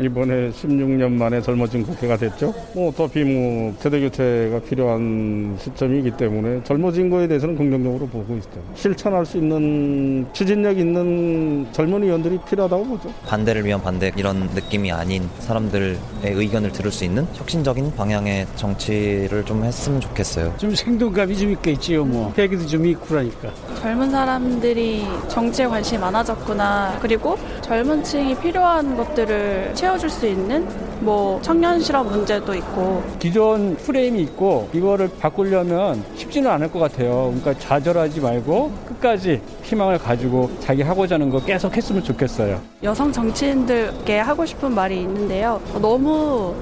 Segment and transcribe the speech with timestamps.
[0.00, 2.54] 이번에 16년 만에 젊어진 국회가 됐죠.
[2.72, 8.62] 뭐 어차피 뭐 세대 교체가 필요한 시점이기 때문에 젊어진 거에 대해서는 긍정적으로 보고 있어요.
[8.74, 13.12] 실천할 수 있는 추진력 있는 젊은 의원들이 필요하다고 보죠.
[13.26, 19.64] 반대를 위한 반대 이런 느낌이 아닌 사람들의 의견을 들을 수 있는 혁신적인 방향의 정치를 좀
[19.64, 20.54] 했으면 좋겠어요.
[20.58, 22.32] 좀 생동감이 좀 있겠지요, 뭐.
[22.34, 23.50] 계기도 좀 있고 그러니까.
[23.80, 26.98] 젊은 사람들이 정치에 관심이 많아졌구나.
[27.00, 30.66] 그리고 젊은 층이 필요한 것들을 채 워줄 수 있는
[31.00, 37.32] 뭐 청년 실업 문제도 있고 기존 프레임이 있고 이거를 바꾸려면 쉽지는 않을 것 같아요.
[37.38, 42.60] 그러니까 좌절하지 말고 끝까지 희망을 가지고 자기 하고자 하는 거 계속 했으면 좋겠어요.
[42.82, 45.60] 여성 정치인들께 하고 싶은 말이 있는데요.
[45.80, 46.54] 너무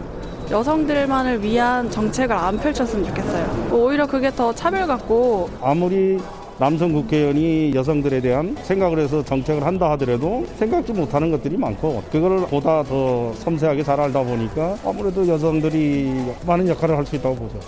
[0.50, 3.68] 여성들만을 위한 정책을 안 펼쳤으면 좋겠어요.
[3.72, 6.18] 오히려 그게 더 차별 같고 아무리
[6.58, 12.82] 남성 국회의원이 여성들에 대한 생각을 해서 정책을 한다 하더라도 생각지 못하는 것들이 많고 그걸 보다
[12.82, 16.12] 더 섬세하게 잘 알다 보니까 아무래도 여성들이
[16.46, 17.60] 많은 역할을 할 수 있다고 보죠.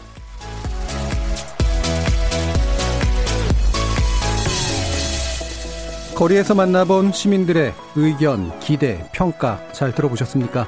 [6.16, 10.66] 거리에서 만나본 시민들의 의견, 기대, 평가 잘 들어보셨습니까?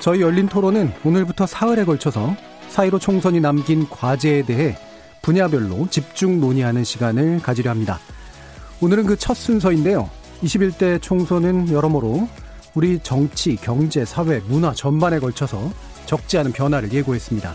[0.00, 2.34] 저희 열린 토론은 오늘부터 사흘에 걸쳐서
[2.68, 4.74] 사이로 총선이 남긴 과제에 대해
[5.28, 7.98] 분야별로 집중 논의하는 시간을 가지려 합니다.
[8.80, 10.08] 오늘은 그 첫 순서인데요.
[10.42, 12.26] 21대 총선은 여러모로
[12.74, 15.70] 우리 정치, 경제, 사회, 문화 전반에 걸쳐서
[16.06, 17.54] 적지 않은 변화를 예고했습니다.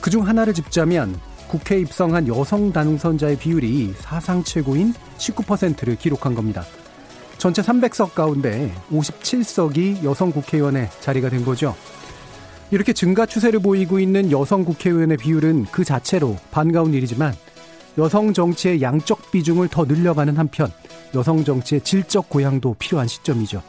[0.00, 1.14] 그 중 하나를 짚자면
[1.46, 6.64] 국회에 입성한 여성 당선자의 비율이 사상 최고인 19%를 기록한 겁니다.
[7.38, 11.76] 전체 300석 가운데 57석이 여성 국회의원의 자리가 된 거죠.
[12.70, 17.34] 이렇게 증가 추세를 보이고 있는 여성 국회의원의 비율은 그 자체로 반가운 일이지만
[17.98, 20.70] 여성 정치의 양적 비중을 더 늘려가는 한편
[21.14, 23.62] 여성 정치의 질적 고양도 필요한 시점이죠.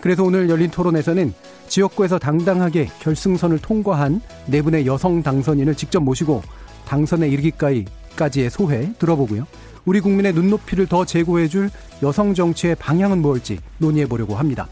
[0.00, 1.34] 그래서 오늘 열린 토론에서는
[1.68, 6.42] 지역구에서 당당하게 결승선을 통과한 네 분의 여성 당선인을 직접 모시고
[6.86, 9.46] 당선에 이르기까지의 소회 들어보고요.
[9.84, 11.70] 우리 국민의 눈높이를 더 제고해줄
[12.02, 14.68] 여성 정치의 방향은 무엇일지 논의해 보려고 합니다.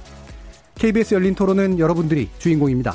[0.76, 2.94] KBS 열린 토론은 여러분들이 주인공입니다.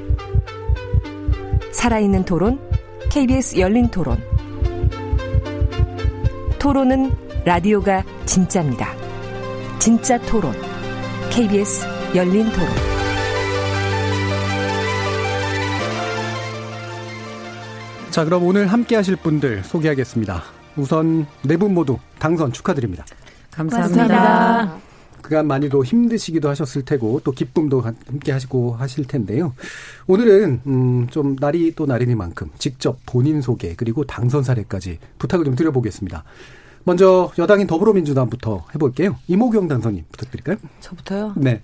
[1.71, 2.59] 살아있는 토론,
[3.09, 4.17] KBS 열린 토론.
[6.59, 7.11] 토론은
[7.45, 8.89] 라디오가 진짜입니다.
[9.79, 10.53] 진짜 토론,
[11.31, 12.67] KBS 열린 토론.
[18.11, 20.43] 자, 그럼 오늘 함께 하실 분들 소개하겠습니다.
[20.75, 23.05] 우선 네 분 모두 당선 축하드립니다.
[23.51, 24.07] 감사합니다.
[24.07, 24.90] 감사합니다.
[25.21, 29.53] 그간 많이도 힘드시기도 하셨을 테고 또 기쁨도 함께 하시고 하실 텐데요.
[30.07, 36.23] 오늘은 음 좀 날이 또 날이니만큼 직접 본인 소개 그리고 당선 사례까지 부탁을 좀 드려보겠습니다.
[36.83, 39.17] 먼저 여당인 더불어민주당부터 해볼게요.
[39.27, 40.57] 이모경 당선인 부탁드릴까요?
[40.79, 41.33] 저부터요?
[41.37, 41.61] 네.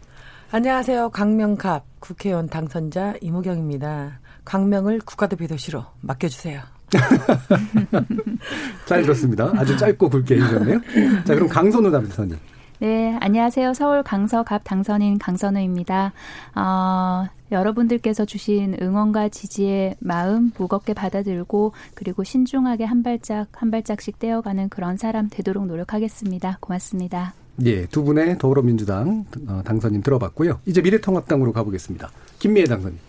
[0.52, 1.10] 안녕하세요.
[1.10, 4.20] 강명갑 국회의원 당선자 이모경입니다.
[4.46, 6.62] 강명을 국가대표 도시로 맡겨주세요.
[8.86, 9.52] 잘 들었습니다.
[9.56, 10.80] 아주 짧고 굵게 해주셨네요.
[11.26, 12.38] 자, 그럼 강선우 당선인.
[12.80, 13.74] 네, 안녕하세요.
[13.74, 16.14] 서울 강서갑 당선인 강선우입니다.
[16.54, 24.70] 어, 여러분들께서 주신 응원과 지지의 마음 무겁게 받아들고 그리고 신중하게 한 발짝 한 발짝씩 떼어가는
[24.70, 26.60] 그런 사람 되도록 노력하겠습니다.
[26.60, 27.34] 고맙습니다.
[27.66, 30.60] 예, 두 분의 더불어민주당 어, 당선인 들어봤고요.
[30.68, 32.12] 이제 미래통합당으로 가보겠습니다.
[32.38, 33.00] 김미애 당선인.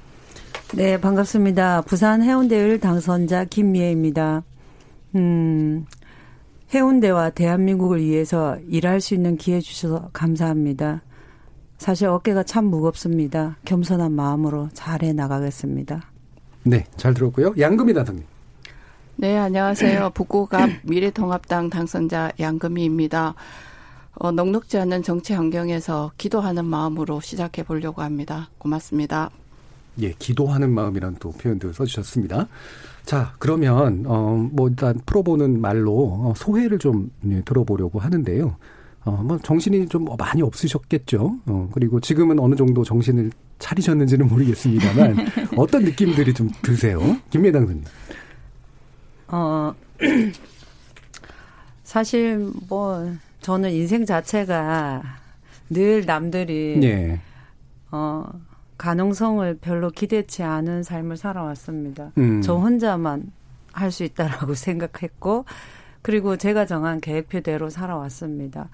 [0.76, 1.82] 네, 반갑습니다.
[1.82, 4.44] 부산 해운대을 당선자 김미애입니다.
[5.14, 5.84] 음,
[6.72, 11.02] 해운대와 대한민국을 위해서 일할 수 있는 기회 주셔서 감사합니다.
[11.78, 13.56] 사실 어깨가 참 무겁습니다.
[13.64, 16.02] 겸손한 마음으로 잘해 나가겠습니다.
[16.64, 17.54] 네, 잘 들었고요.
[17.58, 18.24] 양금이 단장님.
[19.16, 20.10] 네, 안녕하세요.
[20.14, 23.34] 북구갑 미래통합당 당선자 양금희입니다.
[24.16, 28.50] 어, 넉넉지 않은 정치 환경에서 기도하는 마음으로 시작해 보려고 합니다.
[28.58, 29.30] 고맙습니다.
[30.00, 32.48] 예, 기도하는 마음이란 또 표현도 써주셨습니다.
[33.08, 38.56] 자, 그러면, 어, 뭐, 일단 풀어보는 말로 어, 소회를 좀 네, 들어보려고 하는데요.
[39.06, 41.38] 어, 뭐, 정신이 좀 많이 없으셨겠죠.
[41.46, 45.16] 어, 그리고 지금은 어느 정도 정신을 차리셨는지는 모르겠습니다만
[45.56, 47.00] 어떤 느낌들이 좀 드세요?
[47.30, 47.82] 김미애 당선님.
[49.28, 49.74] 어,
[51.84, 53.10] 사실 뭐
[53.40, 55.02] 저는 인생 자체가
[55.70, 57.18] 늘 남들이 네.
[57.90, 58.26] 어
[58.78, 62.12] 가능성을 별로 기대치 않은 삶을 살아왔습니다.
[62.18, 62.40] 음.
[62.40, 63.32] 저 혼자만
[63.72, 65.44] 할 수 있다라고 생각했고
[66.02, 68.70] 그리고 제가 정한 계획표대로 살아왔습니다.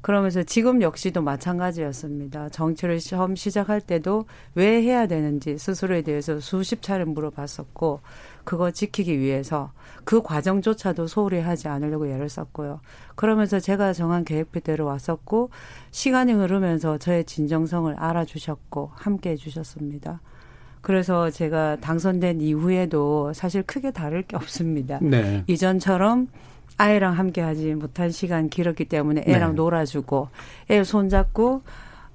[0.00, 2.50] 그러면서 지금 역시도 마찬가지였습니다.
[2.50, 8.00] 정치를 처음 시작할 때도 왜 해야 되는지 스스로에 대해서 수십 차례 물어봤었고
[8.48, 9.72] 그거 지키기 위해서
[10.04, 12.80] 그 과정조차도 소홀히 하지 않으려고 애를 썼고요.
[13.14, 15.50] 그러면서 제가 정한 계획표대로 왔었고
[15.90, 20.22] 시간이 흐르면서 저의 진정성을 알아주셨고 함께 해주셨습니다.
[20.80, 24.98] 그래서 제가 당선된 이후에도 사실 크게 다를 게 없습니다.
[25.02, 25.44] 네.
[25.46, 26.28] 이전처럼
[26.78, 29.56] 아이랑 함께 하지 못한 시간 길었기 때문에 애랑 네.
[29.56, 30.28] 놀아주고
[30.70, 31.60] 애 손잡고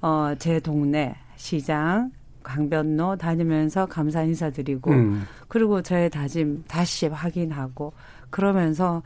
[0.01, 2.12] 어 제 동네 시장
[2.44, 5.24] 강변로 다니면서 감사 인사드리고 음.
[5.48, 7.94] 그리고 저의 다짐 다시 확인하고
[8.30, 9.01] 그러면서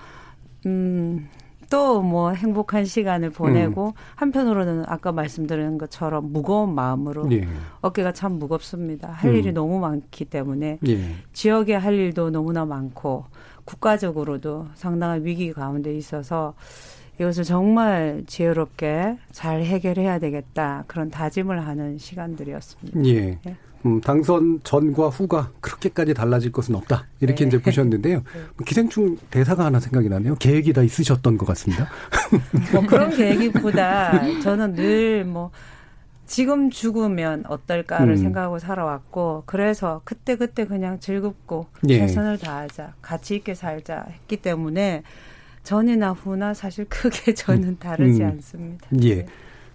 [0.65, 1.27] 음.
[1.69, 3.91] 또 뭐 행복한 시간을 보내고 음.
[4.15, 7.47] 한편으로는 아까 말씀드린 것처럼 무거운 마음으로 예.
[7.81, 9.09] 어깨가 참 무겁습니다.
[9.09, 9.35] 할 음.
[9.35, 11.15] 일이 너무 많기 때문에 예.
[11.33, 13.25] 지역에 할 일도 너무나 많고
[13.65, 16.53] 국가적으로도 상당한 위기 가운데 있어서
[17.19, 23.05] 이것을 정말 지혜롭게 잘 해결해야 되겠다 그런 다짐을 하는 시간들이었습니다.
[23.05, 23.39] 예.
[23.45, 23.55] 예.
[23.85, 27.07] 음, 당선 전과 후가 그렇게까지 달라질 것은 없다.
[27.19, 27.47] 이렇게 네.
[27.47, 28.23] 이제 보셨는데요.
[28.65, 30.35] 기생충 대사가 하나 생각이 나네요.
[30.35, 31.87] 계획이 다 있으셨던 것 같습니다.
[32.73, 35.51] 뭐 그런 계획보다 저는 늘 뭐
[36.27, 38.17] 지금 죽으면 어떨까를 음.
[38.17, 41.99] 생각하고 살아왔고 그래서 그때 그때 그냥 즐겁고 예.
[41.99, 45.03] 최선을 다하자 같이 있게 살자 했기 때문에
[45.67, 48.27] 전이나 후나 사실 크게 저는 다르지 음.
[48.29, 48.87] 않습니다.
[49.03, 49.25] 예.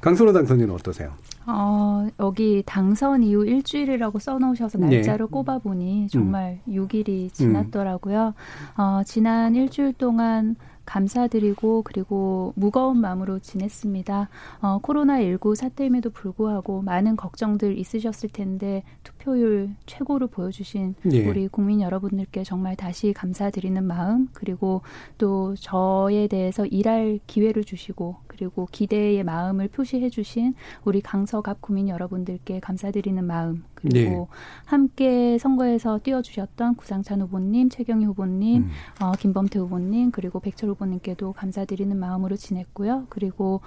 [0.00, 1.12] 강선호 당선인은 어떠세요?
[1.46, 4.86] 어, 여기 당선 이후 일주일이라고 써놓으셔서 네.
[4.86, 8.28] 날짜를 꼽아보니 정말 6일이 지났더라고요.
[8.28, 8.80] 음.
[8.80, 10.56] 어, 지난 일주일 동안
[10.86, 14.28] 감사드리고 그리고 무거운 마음으로 지냈습니다.
[14.62, 21.28] 어, 코로나19 사태임에도 불구하고 많은 걱정들 있으셨을 텐데 투표 율 최고로 보여주신 예.
[21.28, 24.82] 우리 국민 여러분들께 정말 다시 감사드리는 마음 그리고
[25.18, 30.54] 또 저에 대해서 일할 기회를 주시고 그리고 기대의 마음을 표시해 주신
[30.84, 34.36] 우리 강서갑 국민 여러분들께 감사드리는 마음 그리고 네.
[34.64, 38.70] 함께 선거에서 뛰어주셨던 구상찬 후보님, 최경희 후보님, 음.
[39.00, 43.06] 어, 김범태 후보님 그리고 백철 후보님께도 감사드리는 마음으로 지냈고요.
[43.08, 43.60] 그리고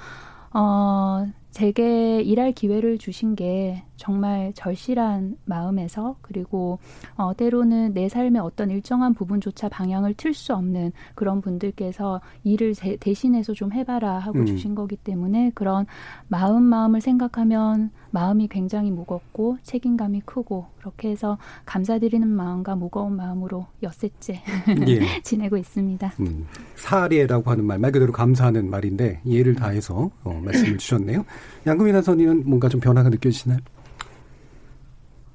[0.53, 6.79] 어, 제게 일할 기회를 주신 게 정말 절실한 마음에서 그리고
[7.15, 12.97] 어, 때로는 내 삶의 어떤 일정한 부분조차 방향을 틀 수 없는 그런 분들께서 일을 제-
[12.97, 14.45] 대신해서 좀 해봐라 하고 음.
[14.45, 15.85] 주신 거기 때문에 그런
[16.27, 24.41] 마음 마음을 생각하면 마음이 굉장히 무겁고 책임감이 크고 그렇게 해서 감사드리는 마음과 무거운 마음으로 엿새째
[24.88, 25.01] 예.
[25.21, 26.13] 지내고 있습니다.
[26.21, 31.25] 음, 사례라고 하는 말, 말 그대로 감사하는 말인데 예를 다해서 어, 말씀을 주셨네요.
[31.67, 33.59] 양금희 당선인은 뭔가 좀 변화가 느껴지시나요?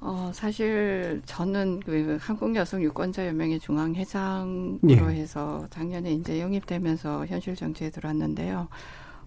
[0.00, 4.96] 어, 사실 저는 그 한국 여성 유권자 연맹의 중앙 회장으로 예.
[4.96, 8.68] 해서 작년에 이제 영입되면서 현실 정치에 들어왔는데요.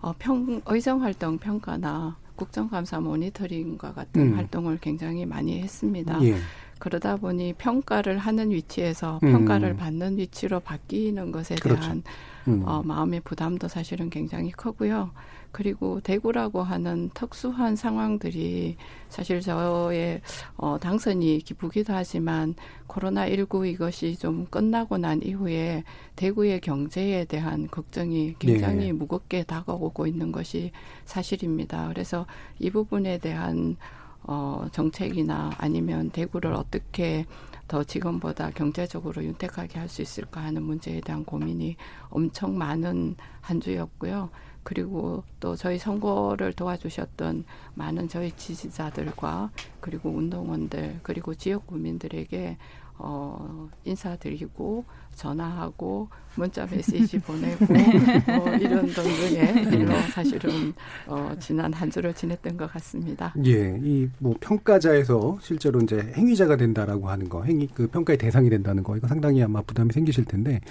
[0.01, 4.37] 어, 평, 의정 활동 평가나 국정감사 모니터링과 같은 음.
[4.37, 6.23] 활동을 굉장히 많이 했습니다.
[6.23, 6.35] 예.
[6.79, 9.31] 그러다 보니 평가를 하는 위치에서 음.
[9.31, 11.81] 평가를 받는 위치로 바뀌는 것에 그렇죠.
[11.81, 12.03] 대한
[12.47, 12.63] 음.
[12.65, 15.11] 어, 마음의 부담도 사실은 굉장히 크고요.
[15.53, 18.75] 그리고 대구라고 하는 특수한 상황들이
[19.07, 20.19] 사실 저의
[20.57, 22.55] 어, 당선이 기쁘기도 하지만
[22.87, 25.83] 코로나19 이것이 좀 끝나고 난 이후에
[26.15, 28.91] 대구의 경제에 대한 걱정이 굉장히 네.
[28.91, 30.71] 무겁게 다가오고 있는 것이
[31.05, 31.87] 사실입니다.
[31.89, 32.25] 그래서
[32.57, 33.77] 이 부분에 대한
[34.23, 37.25] 어, 정책이나 아니면 대구를 어떻게
[37.67, 41.75] 더 지금보다 경제적으로 윤택하게 할 수 있을까 하는 문제에 대한 고민이
[42.09, 44.29] 엄청 많은 한 주였고요.
[44.63, 47.43] 그리고 또 저희 선거를 도와주셨던
[47.75, 52.57] 많은 저희 지지자들과 그리고 운동원들 그리고 지역 구민들에게
[52.95, 60.73] 어, 인사드리고 전화하고 문자 메시지 보내고 어, 이런 등등의 일로 사실은
[61.07, 63.33] 어, 지난 한 주를 지냈던 것 같습니다.
[63.45, 68.83] 예, 이 뭐 평가자에서 실제로 이제 행위자가 된다라고 하는 거, 행위 그 평가의 대상이 된다는
[68.83, 70.61] 거, 이거 상당히 아마 부담이 생기실 텐데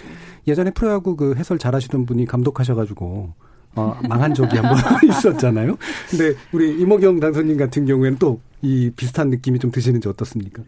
[0.47, 3.35] 예전에 프로야구 그 해설 잘하시던 분이 감독하셔가지고
[3.75, 5.77] 어, 망한 적이 한 번 있었잖아요.
[6.11, 10.63] 근데 우리 이모경 당선인 같은 경우에는 또 이 비슷한 느낌이 좀 드시는지 어떻습니까?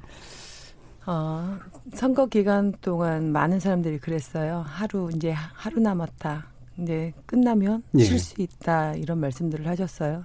[1.06, 1.58] 어,
[1.94, 4.64] 선거 기간 동안 많은 사람들이 그랬어요.
[4.66, 6.46] 하루 이제 하루 남았다.
[6.80, 8.02] 이제 끝나면 예.
[8.02, 10.24] 쉴수 있다 이런 말씀들을 하셨어요.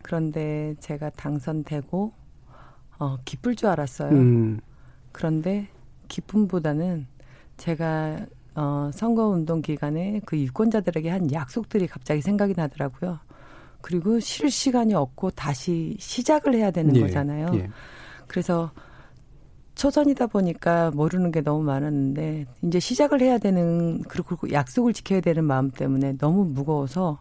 [0.00, 2.12] 그런데 제가 당선되고
[2.98, 4.10] 어, 기쁠 줄 알았어요.
[4.12, 4.60] 음.
[5.12, 5.68] 그런데
[6.08, 7.06] 기쁨보다는
[7.58, 8.20] 제가
[8.56, 13.18] 어, 선거운동 기간에 그 유권자들에게 한 약속들이 갑자기 생각이 나더라고요.
[13.82, 17.50] 그리고 쉴 시간이 없고 다시 시작을 해야 되는 예, 거잖아요.
[17.54, 17.68] 예.
[18.26, 18.72] 그래서
[19.74, 25.70] 초선이다 보니까 모르는 게 너무 많았는데 이제 시작을 해야 되는 그리고 약속을 지켜야 되는 마음
[25.70, 27.20] 때문에 너무 무거워서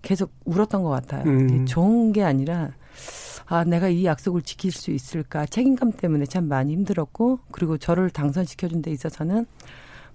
[0.00, 1.24] 계속 울었던 것 같아요.
[1.26, 1.66] 음.
[1.66, 2.70] 좋은 게 아니라
[3.44, 8.80] 아 내가 이 약속을 지킬 수 있을까 책임감 때문에 참 많이 힘들었고 그리고 저를 당선시켜준
[8.80, 9.46] 데 있어서는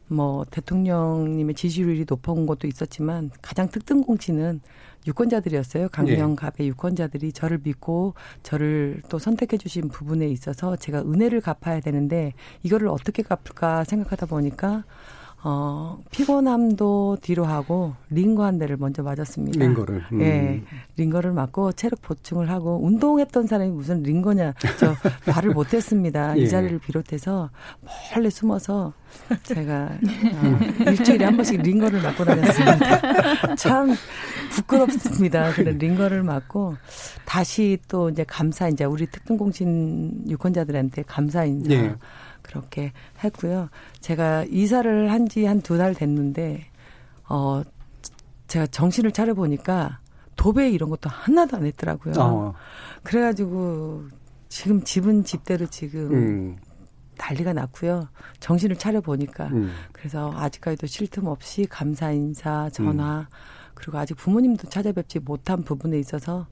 [0.07, 4.61] 뭐 대통령님의 지지율이 높은 것도 있었지만 가장 특등 공치는
[5.07, 5.89] 유권자들이었어요.
[5.89, 6.67] 강명갑의 네.
[6.67, 12.33] 유권자들이 저를 믿고 저를 또 선택해 주신 부분에 있어서 제가 은혜를 갚아야 되는데
[12.63, 14.83] 이거를 어떻게 갚을까 생각하다 보니까
[15.47, 19.63] 어, 피곤함도 뒤로 하고 링거 한 대를 먼저 맞았습니다.
[19.63, 20.03] 링거를.
[20.11, 20.21] 음.
[20.21, 20.63] 예.
[20.97, 24.55] 링거를 맞고 체력 보충을 하고 운동했던 사람이 무슨 링거냐.
[24.79, 24.95] 저
[25.31, 26.35] 말을 못 했습니다.
[26.39, 26.41] 예.
[26.41, 27.51] 이 자리를 비롯해서
[28.15, 28.93] 몰래 숨어서
[29.43, 29.91] 제가
[30.33, 30.59] 어,
[30.89, 33.53] 일주일에 한 번씩 링거를 맞고 다녔습니다.
[33.55, 33.93] 참
[34.49, 35.51] 부끄럽습니다.
[35.53, 36.75] 그런 링거를 맞고
[37.25, 41.95] 다시 또 이제 감사 이제 우리 특등공신 유권자들한테 감사 인사 예.
[42.55, 42.91] 그렇게
[43.23, 43.69] 했고요.
[43.99, 46.65] 제가 이사를 한 지 한 두 달 됐는데
[47.27, 47.61] 어
[48.47, 49.99] 제가 정신을 차려 보니까
[50.35, 52.13] 도배 이런 것도 하나도 안 했더라고요.
[52.19, 52.53] 어.
[53.03, 54.03] 그래가지고
[54.49, 56.57] 지금 집은 집대로 지금 음.
[57.17, 58.07] 난리가 났고요.
[58.39, 59.71] 정신을 차려 보니까 음.
[59.91, 63.25] 그래서 아직까지도 쉴 틈 없이 감사 인사 전화 음.
[63.73, 66.47] 그리고 아직 부모님도 찾아뵙지 못한 부분에 있어서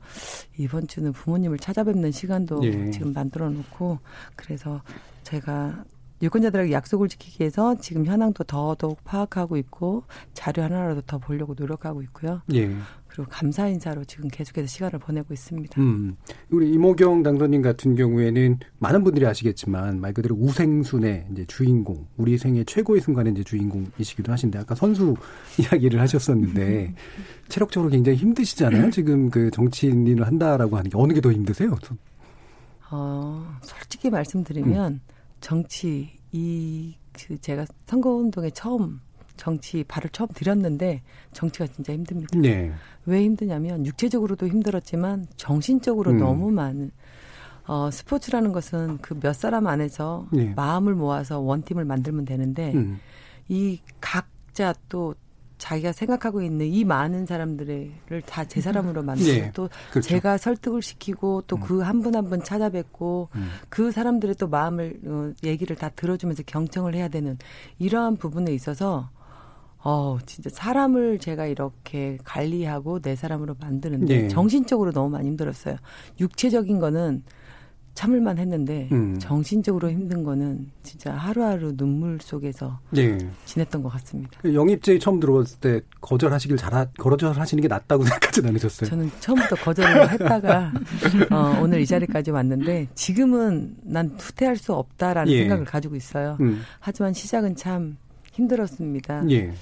[0.57, 2.91] 이번 주는 부모님을 찾아뵙는 시간도 예.
[2.91, 3.99] 지금 만들어 놓고
[4.35, 4.81] 그래서
[5.23, 5.83] 제가
[6.21, 10.03] 유권자들에게 약속을 지키기 위해서 지금 현황도 더더욱 파악하고 있고
[10.33, 12.41] 자료 하나라도 더 보려고 노력하고 있고요.
[12.53, 12.73] 예.
[13.07, 15.81] 그리고 감사 인사로 지금 계속해서 시간을 보내고 있습니다.
[15.81, 16.15] 음,
[16.49, 22.63] 우리 이모경 당선인 같은 경우에는 많은 분들이 아시겠지만 말 그대로 우생순의 이제 주인공, 우리 생애
[22.63, 25.15] 최고의 순간의 이제 주인공이시기도 하신데 아까 선수
[25.59, 26.95] 이야기를 하셨었는데
[27.49, 28.91] 체력적으로 굉장히 힘드시잖아요.
[28.91, 31.75] 지금 그 정치인을 한다라고 하는 게 어느 게 더 힘드세요?
[32.91, 35.12] 어, 솔직히 말씀드리면 음.
[35.43, 38.99] 정치 이 그 제가 선거운동에 처음
[39.37, 42.37] 정치 발을 처음 들였는데 정치가 진짜 힘듭니다.
[42.39, 42.71] 네.
[43.05, 46.17] 왜 힘드냐면 육체적으로도 힘들었지만 정신적으로 음.
[46.17, 46.91] 너무 많은
[47.65, 50.53] 어 스포츠라는 것은 그 몇 사람 안에서 네.
[50.55, 52.99] 마음을 모아서 원팀을 만들면 되는데 음.
[53.47, 55.15] 이 각자 또
[55.63, 59.05] 자기가 생각하고 있는 이 많은 사람들을 다 제 사람으로 음.
[59.05, 59.51] 만들고 네.
[59.53, 60.09] 또 그렇죠.
[60.09, 63.49] 제가 설득을 시키고 또 그 한분한분 찾아뵙고 음.
[63.69, 67.37] 그 사람들의 또 마음을 어, 얘기를 다 들어주면서 경청을 해야 되는
[67.79, 69.09] 이러한 부분에 있어서
[69.81, 74.27] 어, 진짜 사람을 제가 이렇게 관리하고 내 사람으로 만드는데 네.
[74.27, 75.77] 정신적으로 너무 많이 힘들었어요.
[76.19, 77.23] 육체적인 거는
[77.93, 79.17] 참을만 했는데 음.
[79.19, 83.17] 정신적으로 힘든 거는 진짜 하루하루 눈물 속에서 네.
[83.45, 84.31] 지냈던 것 같습니다.
[84.41, 88.89] 그 영입제에 처음 들어왔을 때 거절하시길 잘 거절하시는 게 낫다고 생각하진 않으셨어요?
[88.89, 90.73] 저는 처음부터 거절을 했다가
[91.31, 95.39] 어, 오늘 이 자리까지 왔는데 지금은 난 후퇴할 수 없다라는 예.
[95.41, 96.37] 생각을 가지고 있어요.
[96.41, 96.61] 음.
[96.79, 97.97] 하지만 시작은 참
[98.31, 99.29] 힘들었습니다.
[99.29, 99.53] 예.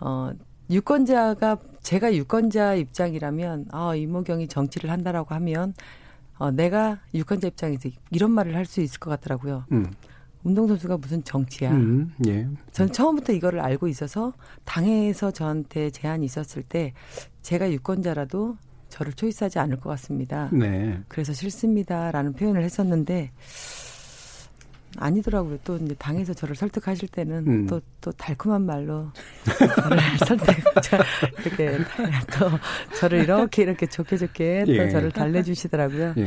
[0.00, 0.32] 어,
[0.70, 5.74] 유권자가 제가 유권자 입장이라면 아 이모경이 정치를 한다라고 하면
[6.38, 9.64] 어, 내가 유권자 입장에서 이런 말을 할 수 있을 것 같더라고요.
[9.72, 9.90] 음.
[10.44, 11.72] 운동선수가 무슨 정치야.
[11.72, 12.46] 음, 예.
[12.72, 14.32] 전 처음부터 이거를 알고 있어서
[14.64, 16.92] 당에서 저한테 제안이 있었을 때
[17.42, 18.56] 제가 유권자라도
[18.88, 20.48] 저를 초이스하지 않을 것 같습니다.
[20.52, 20.98] 네.
[21.08, 23.32] 그래서 싫습니다라는 표현을 했었는데
[24.96, 25.58] 아니더라고요.
[25.64, 27.80] 또 이제 당에서 저를 설득하실 때는 또또 음.
[28.00, 29.10] 또 달콤한 말로
[29.82, 30.46] 저를 설득
[31.44, 31.78] 이렇게
[32.38, 32.50] 또
[32.98, 34.88] 저를 이렇게 이렇게 좋게 좋게 또 예.
[34.88, 36.14] 저를 달래주시더라고요.
[36.16, 36.26] 예.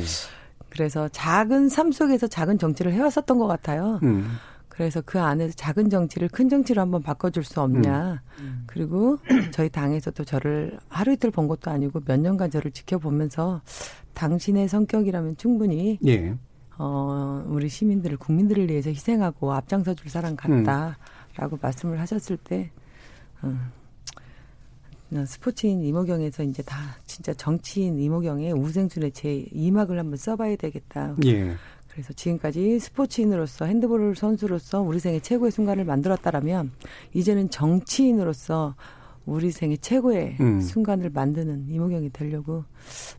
[0.69, 3.99] 그래서 작은 삶 속에서 작은 정치를 해왔었던 것 같아요.
[4.03, 4.37] 음.
[4.69, 8.21] 그래서 그 안에서 작은 정치를 큰 정치로 한번 바꿔줄 수 없냐.
[8.39, 8.63] 음.
[8.67, 9.17] 그리고
[9.51, 13.61] 저희 당에서도 저를 하루 이틀 본 것도 아니고 몇 년간 저를 지켜보면서
[14.13, 16.35] 당신의 성격이라면 충분히 예.
[16.83, 20.95] 어, 우리 시민들을 국민들을 위해서 희생하고 앞장서 줄 사람 같다라고
[21.55, 21.57] 음.
[21.61, 22.71] 말씀을 하셨을 때
[23.43, 23.55] 어,
[25.27, 31.15] 스포츠인 이모경에서 이제 다 진짜 정치인 이모경의 우생순의 제 이막을 한번 써봐야 되겠다.
[31.25, 31.53] 예.
[31.87, 36.71] 그래서 지금까지 스포츠인으로서 핸드볼 선수로서 우리 생애 최고의 순간을 만들었다라면
[37.13, 38.73] 이제는 정치인으로서
[39.27, 40.61] 우리 생애 최고의 음.
[40.61, 42.63] 순간을 만드는 이모경이 되려고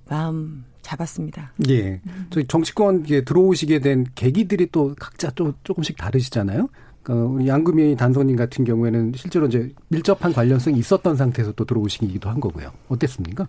[0.09, 1.53] 마음 잡았습니다.
[1.69, 2.01] 예.
[2.31, 6.69] 저희 정치권에 들어오시게 된 계기들이 또 각자 또 조금씩 다르시잖아요.
[7.03, 12.41] 그 우리 양금희 단선님 같은 경우에는 실제로 이제 밀접한 관련성이 있었던 상태에서 또 들어오시기도 한
[12.41, 12.73] 거고요.
[12.89, 13.47] 어땠습니까?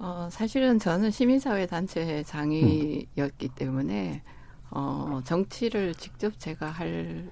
[0.00, 3.54] 어, 사실은 저는 시민사회 단체 장이였기 음.
[3.54, 4.22] 때문에
[4.70, 7.28] 어, 정치를 직접 제가 할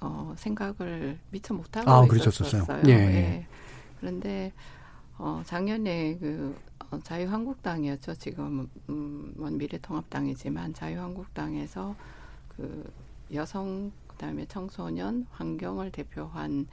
[0.00, 2.66] 어, 생각을 미처 못하고 아, 있었어요.
[2.86, 2.92] 예.
[2.92, 3.46] 예.
[4.00, 4.52] 그런데
[5.18, 6.56] 어, 작년에 그
[6.90, 8.14] 어, 자유한국당이었죠.
[8.14, 11.94] 지금 음, 미래통합당이지만 자유한국당에서
[12.56, 12.90] 그
[13.34, 16.66] 여성 그다음에 청소년 환경을 대표한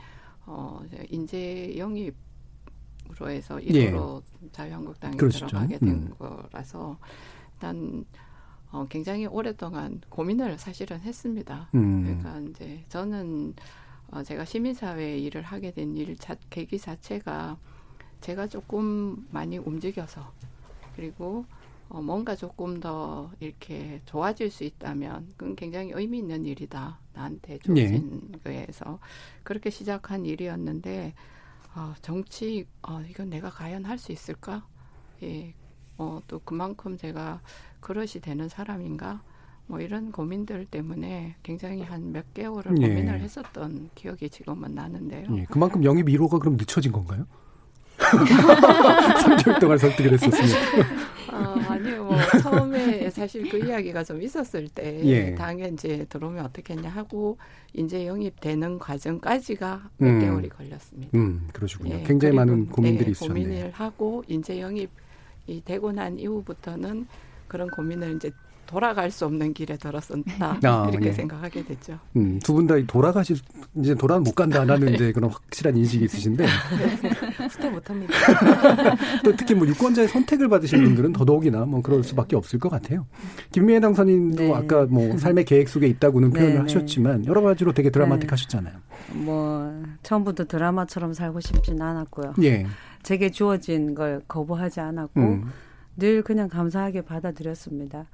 [0.45, 4.49] 어 인재 영입으로 해서 1호로 예.
[4.51, 5.47] 자유한국당에 그렇죠.
[5.47, 6.13] 들어가게 된 음.
[6.17, 6.97] 거라서
[7.53, 8.05] 일단
[8.71, 11.69] 어 굉장히 오랫동안 고민을 사실은 했습니다.
[11.75, 12.03] 음.
[12.03, 13.53] 그러니까 이제 저는
[14.11, 17.57] 어 제가 시민사회 일을 하게 된일 자, 계기 자체가
[18.25, 20.33] 제가 조금 많이 움직여서
[20.95, 21.45] 그리고
[21.89, 26.99] 어, 뭔가 조금 더 이렇게 좋아질 수 있다면 그건 굉장히 의미 있는 일이다.
[27.13, 28.39] 나한테 주어진 네.
[28.43, 28.99] 거에서
[29.43, 31.13] 그렇게 시작한 일이었는데
[31.75, 34.65] 어, 정치 어, 이건 내가 과연 할 수 있을까?
[35.21, 35.53] 예,
[35.99, 37.41] 어, 또 그만큼 제가
[37.79, 39.21] 그릇이 되는 사람인가?
[39.67, 42.87] 뭐 이런 고민들 때문에 굉장히 한 몇 개월을 예.
[42.87, 45.27] 고민을 했었던 기억이 지금은 나는데요.
[45.37, 47.27] 예, 그만큼 영입 1호가 그럼 늦춰진 건가요?
[49.23, 50.57] 3개월 동안 설득을 했었습니다.
[51.27, 55.35] 아, 아니요, 뭐, 처음에 사실 그 이야기가 좀 있었을 때, 예.
[55.35, 57.37] 당에 이제 들어오면 어떻겠냐 하고,
[57.73, 60.19] 이제 영입되는 과정까지가 몇 음.
[60.19, 61.17] 개월이 걸렸습니다.
[61.17, 61.95] 음, 그러시군요.
[61.95, 63.33] 예, 굉장히 많은 고민들이 네, 있었네요.
[63.33, 64.87] 고민을 하고, 이제 영입이
[65.65, 67.07] 되고 난 이후부터는
[67.47, 68.31] 그런 고민을 이제
[68.65, 71.11] 돌아갈 수 없는 길에 들었었다 아, 이렇게 예.
[71.13, 71.99] 생각하게 됐죠.
[72.15, 73.37] 음, 두 분 다 돌아가실
[73.75, 76.45] 이제 돌아 못 간다라는 이제 그런 확실한 인식이 있으신데
[77.51, 78.13] 후퇴 못합니다.
[79.23, 83.05] 또 특히 뭐 유권자의 선택을 받으신 분들은 더더욱이나 뭐 그럴 수밖에 없을 것 같아요.
[83.51, 84.53] 김미애 당선인도 네.
[84.53, 88.73] 아까 뭐 삶의 계획 속에 있다고는 네, 표현을 네, 하셨지만 여러 가지로 되게 드라마틱하셨잖아요.
[89.13, 89.15] 네.
[89.19, 92.33] 뭐 처음부터 드라마처럼 살고 싶진 않았고요.
[92.43, 92.65] 예.
[93.03, 95.45] 제게 주어진 걸 거부하지 않았고 음.
[95.97, 98.05] 늘 그냥 감사하게 받아들였습니다.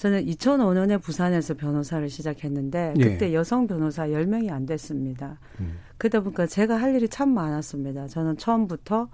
[0.00, 3.04] 저는 2005년에 부산에서 변호사를 시작했는데 예.
[3.04, 3.34] 그때 예.
[3.34, 5.36] 여성 변호사 10명이 안 됐습니다.
[5.60, 5.76] 음.
[5.98, 8.08] 그러다 보니까 제가 할 일이 참 많았습니다.
[8.08, 9.10] 저는 처음부터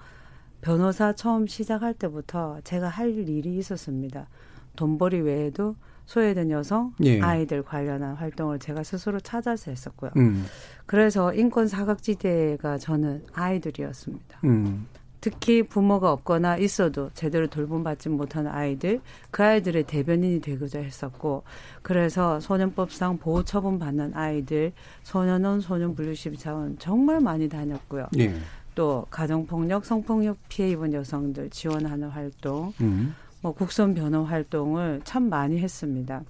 [0.60, 4.28] 변호사 처음 시작할 때부터 제가 할 일이 있었습니다.
[4.76, 7.20] 돈벌이 외에도 소외된 여성, 예.
[7.20, 10.12] 아이들 관련한 활동을 제가 스스로 찾아서 했었고요.
[10.18, 10.44] 음.
[10.86, 14.38] 그래서 인권 사각지대가 저는 아이들이었습니다.
[14.44, 14.86] 음.
[15.26, 19.00] 특히 부모가 없거나 있어도 제대로 돌봄받지 못하는 아이들,
[19.32, 21.42] 그 아이들의 대변인이 되고자 했었고,
[21.82, 28.06] 그래서 소년법상 보호 처분 받는 아이들, 소년원, 소년분류심 자원 정말 많이 다녔고요.
[28.20, 28.36] 예.
[28.76, 33.16] 또 가정폭력, 성폭력 피해 입은 여성들 지원하는 활동, 음.
[33.40, 36.22] 뭐 국선 변호 활동을 참 많이 했습니다.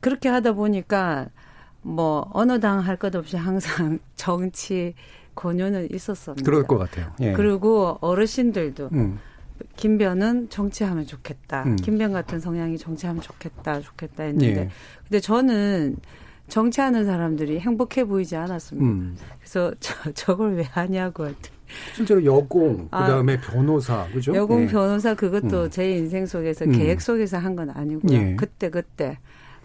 [0.00, 1.28] 그렇게 하다 보니까
[1.82, 4.94] 뭐 어느 당 할 것 없이 항상 정치
[5.42, 6.44] 권유는 있었습니다.
[6.44, 7.12] 그럴 것 같아요.
[7.20, 7.32] 예.
[7.32, 9.18] 그리고 어르신들도 음.
[9.76, 11.62] 김변은 정치하면 좋겠다.
[11.64, 11.76] 음.
[11.76, 14.68] 김변 같은 성향이 정치하면 좋겠다, 좋겠다 했는데, 예.
[15.04, 15.96] 근데 저는
[16.48, 18.88] 정치하는 사람들이 행복해 보이지 않았습니다.
[18.88, 19.16] 음.
[19.38, 21.56] 그래서 저, 저걸 왜 하냐고 했더니
[21.94, 24.34] 실제로 여공 아, 그다음에 아, 변호사 그죠?
[24.34, 24.66] 여공 예.
[24.66, 25.70] 변호사 그것도 음.
[25.70, 26.72] 제 인생 속에서 음.
[26.72, 28.12] 계획 속에서 한 건 아니고요.
[28.18, 28.34] 예.
[28.36, 29.18] 그때 그때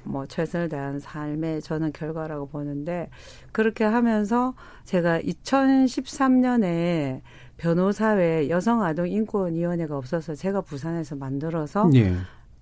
[0.03, 3.09] 뭐 최선을 다한 삶의 저는 결과라고 보는데
[3.51, 4.53] 그렇게 하면서
[4.85, 7.21] 제가 2013년에
[7.57, 12.13] 변호사회 여성 아동 인권 위원회가 없어서 제가 부산에서 만들어서 예.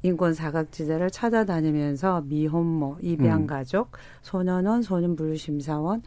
[0.03, 3.97] 인권 사각지대를 찾아다니면서 미혼모, 입양 가족, 음.
[4.21, 6.01] 소년원, 소년분류심사원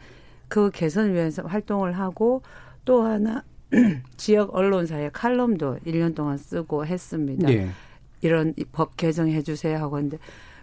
[0.47, 2.41] 그 개선을 위해서 활동을 하고
[2.83, 3.43] 또 하나
[4.17, 7.51] 지역 언론사의 칼럼도 1년 동안 쓰고 했습니다.
[7.51, 7.69] 예.
[8.21, 10.17] 이런 법 개정해 주세요 하고 했는데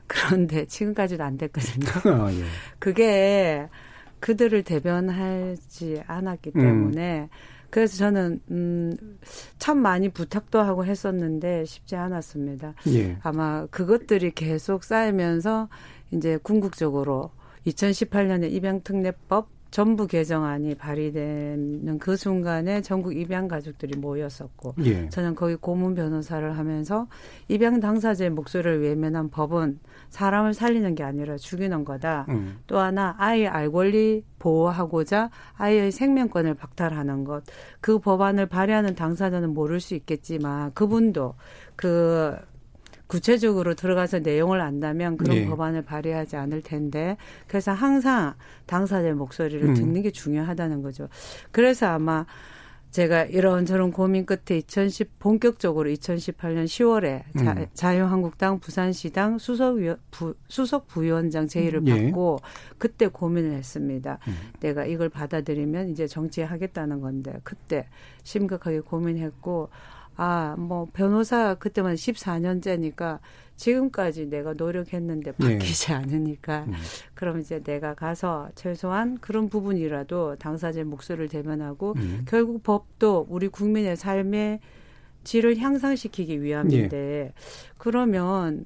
[0.07, 1.87] 그런데 지금까지도 안 됐거든요.
[2.25, 2.45] 아, 예.
[2.79, 3.69] 그게
[4.21, 6.61] 그들을 대변하지 않았기 음.
[6.61, 7.29] 때문에 음.
[7.71, 12.75] 그래서 저는 음참 많이 부탁도 하고 했었는데 쉽지 않았습니다.
[12.89, 13.17] 예.
[13.23, 15.69] 아마 그것들이 계속 쌓이면서
[16.11, 17.31] 이제 궁극적으로
[17.67, 25.09] 2018년에 입양특례법 전부 개정안이 발의되는 그 순간에 전국 입양 가족들이 모였었고 예.
[25.09, 27.09] 저는 거기 고문 변호사를 하면서
[27.49, 29.81] 입양 당사자의 목소리를 외면한 법은
[30.11, 32.27] 사람을 살리는 게 아니라 죽이는 거다.
[32.29, 32.59] 음.
[32.67, 37.43] 또 하나 아이의 알 권리 보호하고자 아이의 생명권을 박탈하는 것.
[37.81, 41.35] 그 법안을 발의하는 당사자는 모를 수 있겠지만 그분도
[41.77, 42.37] 그
[43.13, 45.47] 구체적으로 들어가서 내용을 안다면 그런 네.
[45.47, 48.33] 법안을 발의하지 않을 텐데 그래서 항상
[48.65, 49.75] 당사자의 목소리를 음.
[49.75, 51.11] 듣는 게 중요하다는 거죠.
[51.51, 52.25] 그래서 아마
[52.91, 57.67] 제가 이런저런 고민 끝에 2010 본격적으로 2018년 10월에 음.
[57.75, 59.77] 자, 유한국당 부산시당 수석
[60.11, 62.05] 부, 수석 부위원장 제의를 예.
[62.05, 62.39] 받고
[62.79, 64.21] 그때 고민을 했습니다.
[64.27, 64.35] 음.
[64.61, 67.89] 내가 이걸 받아들이면 이제 정치하겠다는 건데 그때
[68.23, 69.69] 심각하게 고민했고
[70.23, 73.19] 아, 뭐 변호사 그때만 14년째니까
[73.57, 75.45] 지금까지 내가 노력했는데 예.
[75.45, 76.75] 바뀌지 않으니까 음.
[77.15, 82.25] 그럼 이제 내가 가서 최소한 그런 부분이라도 당사자의 목소리를 대면하고 음.
[82.29, 84.61] 결국 법도 우리 국민의 삶의
[85.25, 87.33] 질을 향상시키기 위함인데 예.
[87.77, 88.65] 그러면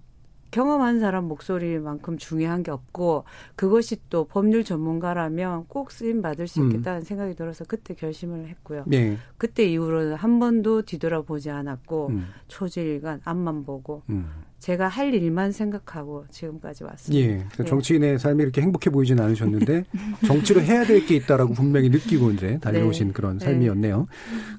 [0.56, 3.24] 경험한 사람 목소리만큼 중요한 게 없고
[3.56, 6.70] 그것이 또 법률 전문가라면 꼭 쓰임 받을 수 음.
[6.70, 8.86] 있겠다는 생각이 들어서 그때 결심을 했고요.
[8.94, 9.18] 예.
[9.36, 12.28] 그때 이후로는 한 번도 뒤돌아보지 않았고 음.
[12.48, 14.30] 초지일간 앞만 보고 음.
[14.58, 17.22] 제가 할 일만 생각하고 지금까지 왔습니다.
[17.22, 17.36] 예.
[17.36, 19.84] 그러니까 정치인의 삶이 이렇게 행복해 보이지는 않으셨는데
[20.26, 23.12] 정치로 해야 될 게 있다라고 분명히 느끼고 이제 달려오신 네.
[23.12, 23.44] 그런 네.
[23.44, 24.06] 삶이었네요.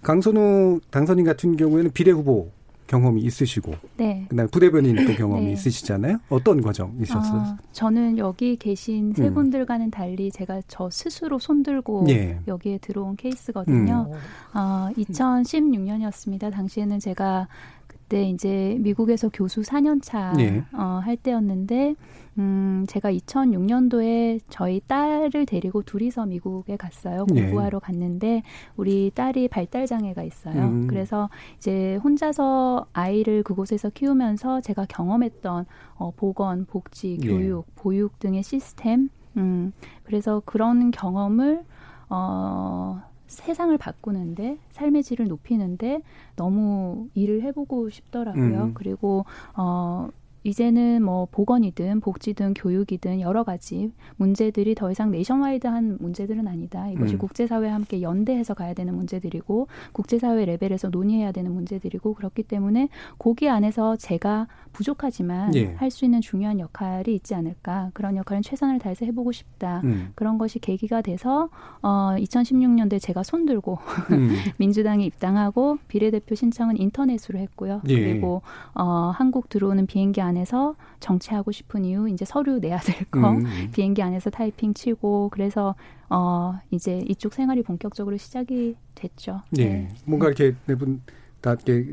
[0.04, 2.52] 강선우 당선인 같은 경우에는 비례 후보
[2.88, 4.26] 경험이 있으시고 네.
[4.30, 5.52] 그다음에 부대변인 또 경험이 네.
[5.52, 6.20] 있으시잖아요.
[6.30, 7.42] 어떤 과정 있었어요?
[7.42, 9.34] 어, 저는 여기 계신 세 음.
[9.34, 12.40] 분들과는 달리 제가 저 스스로 손들고 예.
[12.48, 14.10] 여기에 들어온 케이스거든요.
[14.10, 14.58] 음.
[14.58, 16.52] 어, 2016년이었습니다.
[16.52, 17.48] 당시에는 제가
[17.86, 20.64] 그때 이제 미국에서 교수 4년차 예.
[20.72, 21.96] 어, 할 때였는데
[22.38, 27.26] 음, 제가 2006년도에 저희 딸을 데리고 둘이서 미국에 갔어요.
[27.34, 27.42] 예.
[27.42, 28.44] 공부하러 갔는데
[28.76, 30.66] 우리 딸이 발달 장애가 있어요.
[30.66, 30.88] 음.
[30.88, 37.28] 그래서 이제 혼자서 아이를 그곳에서 키우면서 제가 경험했던 어, 보건, 복지, 예.
[37.28, 39.74] 교육, 보육 등의 시스템, 음,
[40.04, 41.64] 그래서 그런 경험을
[42.10, 46.02] 어, 세상을 바꾸는데 삶의 질을 높이는데
[46.36, 48.64] 너무 일을 해보고 싶더라고요.
[48.64, 48.72] 음.
[48.74, 50.10] 그리고 어.
[50.48, 56.88] 이제는 뭐 보건이든 복지든 교육이든 여러 가지 문제들이 더 이상 내셔널와이드한 문제들은 아니다.
[56.88, 57.20] 이것이 음.
[57.20, 62.88] 국제사회와 함께 연대해서 가야 되는 문제들이고 국제사회 레벨에서 논의해야 되는 문제들이고 그렇기 때문에
[63.20, 65.74] 거기 안에서 제가 부족하지만 예.
[65.74, 67.90] 할수 있는 중요한 역할이 있지 않을까.
[67.94, 69.82] 그런 역할은 최선을 다해서 해보고 싶다.
[69.84, 70.12] 음.
[70.16, 71.50] 그런 것이 계기가 돼서
[71.82, 73.80] 어 2016년도에 제가 손들고
[74.12, 74.30] 음.
[74.58, 77.82] 민주당에 입당하고 비례대표 신청은 인터넷으로 했고요.
[77.90, 77.96] 예.
[78.00, 78.44] 그리고
[78.76, 83.44] 어 한국 들어오는 비행기 안에 서 정치하고 싶은 이유 이제 서류 내야 될거 음.
[83.74, 85.76] 비행기 안에서 타이핑 치고 그래서
[86.10, 89.42] 어 이제 이쪽 생활이 본격적으로 시작이 됐죠.
[89.58, 89.66] 예.
[89.66, 89.90] 네.
[90.06, 91.02] 뭔가 이렇게 네분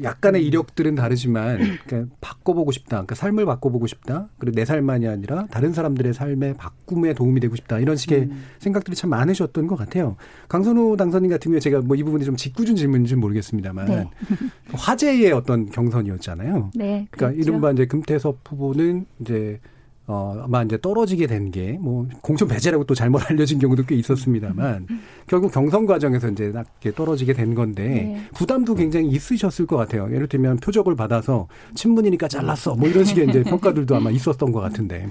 [0.03, 2.97] 약간의 이력들은 다르지만 그러니까 바꿔보고 싶다.
[2.97, 4.29] 그러니까 삶을 바꿔보고 싶다.
[4.39, 7.79] 그리고 내 삶만이 아니라 다른 사람들의 삶의 바꿈에 도움이 되고 싶다.
[7.79, 8.45] 이런 식의 음.
[8.59, 10.17] 생각들이 참 많으셨던 것 같아요.
[10.49, 14.11] 강선우 당선인 같은 경우에 제가 뭐 이 부분이 좀 짓궂은 질문인지 는 모르겠습니다만 네.
[14.73, 16.71] 화제의 어떤 경선이었잖아요.
[16.75, 17.41] 네, 그러니까 그랬죠.
[17.51, 19.61] 이른바 이제 금태섭 후보는 이제
[20.07, 24.87] 어, 아마 이제 떨어지게 된 게 뭐 공천 배제라고 또 잘못 알려진 경우도 꽤 있었습니다만
[25.27, 28.29] 결국 경선 과정에서 이제 낮게 떨어지게 된 건데 네.
[28.35, 30.13] 부담도 굉장히 있으셨을 것 같아요.
[30.13, 35.09] 예를 들면 표적을 받아서 친문이니까 잘랐어 뭐 이런 식의 이제 평가들도 아마 있었던 것 같은데.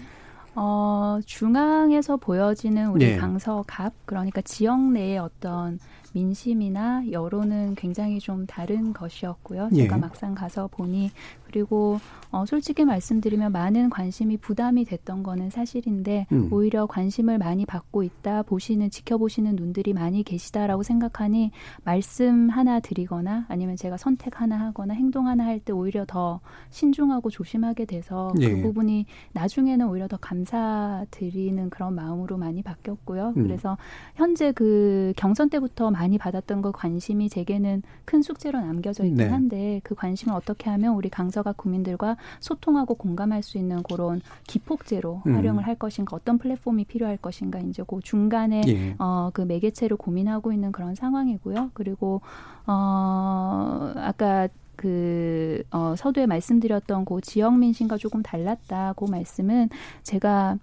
[0.55, 3.15] 어, 중앙에서 보여지는 우리 예.
[3.17, 5.79] 강서갑 그러니까 지역 내의 어떤
[6.13, 9.69] 민심이나 여론은 굉장히 좀 다른 것이었고요.
[9.73, 9.83] 예.
[9.83, 11.09] 제가 막상 가서 보니
[11.47, 11.99] 그리고
[12.33, 16.49] 어, 솔직히 말씀드리면 많은 관심이 부담이 됐던 거는 사실인데 음.
[16.51, 21.51] 오히려 관심을 많이 받고 있다 보시는 지켜보시는 눈들이 많이 계시다라고 생각하니
[21.83, 26.41] 말씀 하나 드리거나 아니면 제가 선택 하나 하거나 행동 하나 할 때 오히려 더
[26.71, 28.49] 신중하고 조심하게 돼서 예.
[28.49, 33.33] 그 부분이 나중에는 오히려 더 감사드리는 그런 마음으로 많이 바뀌었고요.
[33.37, 33.43] 음.
[33.43, 33.77] 그래서
[34.15, 39.27] 현재 그 경선 때부터 많이 받았던 그 관심이 제게는 큰 숙제로 남겨져 있긴 네.
[39.27, 45.35] 한데 그 관심을 어떻게 하면 우리 강서각 국민들과 소통하고 공감할 수 있는 그런 기폭제로 음.
[45.35, 48.95] 활용을 할 것인가 어떤 플랫폼이 필요할 것인가 이제 그 중간에 예.
[48.99, 51.71] 어, 그 매개체를 고민하고 있는 그런 상황이고요.
[51.73, 52.21] 그리고
[52.65, 58.93] 어, 아까 그 어, 서두에 말씀드렸던 그 지역 민심과 조금 달랐다.
[58.97, 59.69] 그 말씀은
[60.03, 60.57] 제가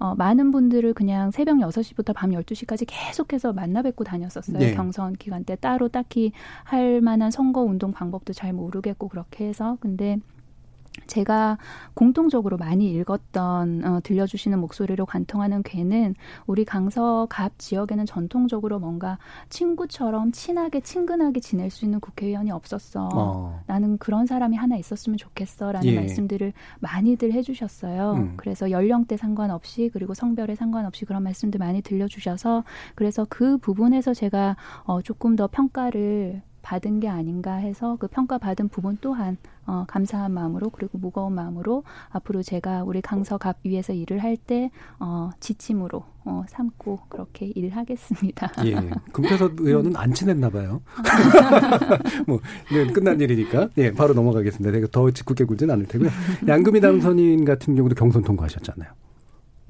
[0.00, 4.58] 어, 많은 분들을 그냥 새벽 6시부터 밤 12시까지 계속해서 만나 뵙고 다녔었어요.
[4.58, 4.74] 네.
[4.74, 6.32] 경선 기간 때 따로 딱히
[6.64, 10.16] 할 만한 선거 운동 방법도 잘 모르겠고 그렇게 해서 근데
[11.06, 11.58] 제가
[11.94, 16.14] 공통적으로 많이 읽었던 어, 들려주시는 목소리로 관통하는 괴는
[16.46, 23.08] 우리 강서갑 지역에는 전통적으로 뭔가 친구처럼 친하게 친근하게 지낼 수 있는 국회의원이 없었어.
[23.12, 23.60] 어.
[23.66, 25.94] 나는 그런 사람이 하나 있었으면 좋겠어라는 예.
[25.94, 28.12] 말씀들을 많이들 해주셨어요.
[28.12, 28.34] 음.
[28.36, 35.02] 그래서 연령대 상관없이 그리고 성별에 상관없이 그런 말씀들 많이 들려주셔서 그래서 그 부분에서 제가 어,
[35.02, 40.70] 조금 더 평가를 받은 게 아닌가 해서 그 평가 받은 부분 또한 어, 감사한 마음으로
[40.70, 47.00] 그리고 무거운 마음으로 앞으로 제가 우리 강서갑 위에서 일을 할 때 어, 지침으로 어, 삼고
[47.08, 48.52] 그렇게 일하겠습니다.
[48.66, 48.74] 예.
[49.12, 50.82] 금태섭 의원은 안 친했나 봐요.
[52.26, 52.40] 뭐,
[52.72, 53.68] 네, 끝난 일이니까.
[53.78, 54.72] 예, 바로 넘어가겠습니다.
[54.72, 56.08] 제가 더 짓궂게 굴진 않을 테고요.
[56.48, 58.90] 양금희 당선인 같은 경우도 경선 통과하셨잖아요.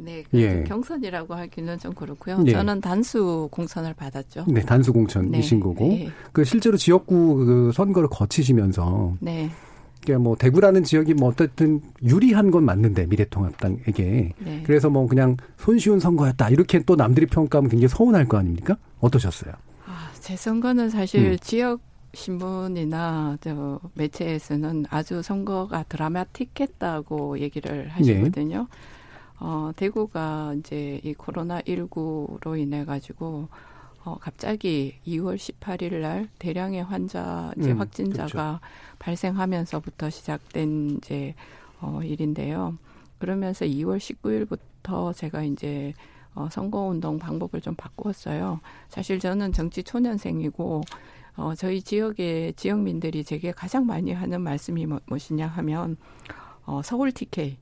[0.03, 0.65] 네, 그 예.
[0.65, 2.43] 경선이라고 하기는 좀 그렇고요.
[2.47, 2.53] 예.
[2.53, 4.47] 저는 단수 공천을 받았죠.
[4.49, 5.89] 네, 단수 공천이신 네, 거고.
[5.89, 6.09] 네.
[6.33, 9.51] 그 실제로 지역구 그 선거를 거치시면서 네.
[10.03, 14.63] 그러니까 뭐 대구라는 지역이 뭐 어쨌든 유리한 건 맞는데 미래통합당에게 네.
[14.65, 18.77] 그래서 뭐 그냥 손쉬운 선거였다 이렇게 또 남들이 평가하면 굉장히 서운할 거 아닙니까?
[19.01, 19.53] 어떠셨어요?
[19.87, 21.37] 아, 제 선거는 사실 음.
[21.41, 21.81] 지역
[22.15, 28.67] 신문이나 저 매체에서는 아주 선거가 드라마틱했다고 얘기를 하시거든요.
[29.41, 33.49] 어, 대구가 이제 이 코로나 19로 인해 가지고
[34.05, 38.61] 어, 갑자기 2월 18일 날 대량의 환자 이제 음, 확진자가
[38.99, 41.35] 발생하면서부터 시작된 이제
[41.81, 42.77] 어, 일인데요.
[43.19, 45.95] 그러면서 2월 19일부터 제가 이제
[46.35, 48.61] 어, 선거운동 방법을 좀 바꾸었어요.
[48.89, 50.83] 사실 저는 정치 초년생이고,
[51.37, 55.97] 어, 저희 지역의 지역민들이 제게 가장 많이 하는 말씀이 뭐, 무엇이냐 하면,
[56.67, 57.59] 어, 서울 TK.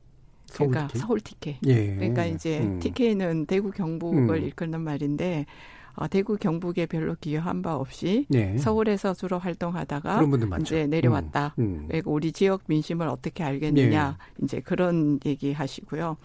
[0.50, 1.00] 서울 그러니까 TK?
[1.00, 1.58] 서울 TK.
[1.66, 1.94] 예.
[1.94, 2.78] 그러니까 이제 음.
[2.80, 4.42] TK는 대구 경북을 음.
[4.42, 5.46] 일컫는 말인데,
[5.94, 8.56] 어, 대구 경북에 별로 기여한 바 없이 예.
[8.56, 10.22] 서울에서 주로 활동하다가.
[10.60, 11.54] 이제 내려왔다.
[11.58, 11.86] 음, 음.
[11.88, 14.16] 그리고 우리 지역 민심을 어떻게 알겠느냐.
[14.42, 16.16] 이제 그런 얘기 하시고요.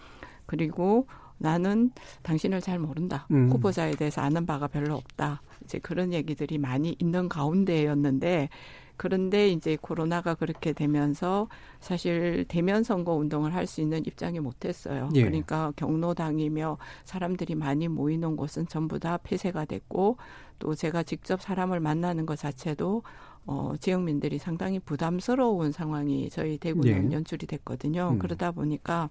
[0.46, 1.06] 그리고
[1.38, 1.90] 나는
[2.22, 3.26] 당신을 잘 모른다.
[3.32, 3.50] 음.
[3.50, 5.42] 후보자에 대해서 아는 바가 별로 없다.
[5.64, 8.48] 이제 그런 얘기들이 많이 있는 가운데였는데
[8.96, 11.48] 그런데 이제 코로나가 그렇게 되면서
[11.80, 15.08] 사실 대면 선거 운동을 할 수 있는 입장이 못했어요.
[15.14, 15.22] 예.
[15.22, 20.18] 그러니까 경로당이며 사람들이 많이 모이는 곳은 전부 다 폐쇄가 됐고
[20.58, 23.02] 또 제가 직접 사람을 만나는 것 자체도
[23.46, 27.16] 어, 지역민들이 상당히 부담스러운 상황이 저희 대구는 예.
[27.16, 28.10] 연출이 됐거든요.
[28.12, 28.18] 음.
[28.18, 29.10] 그러다 보니까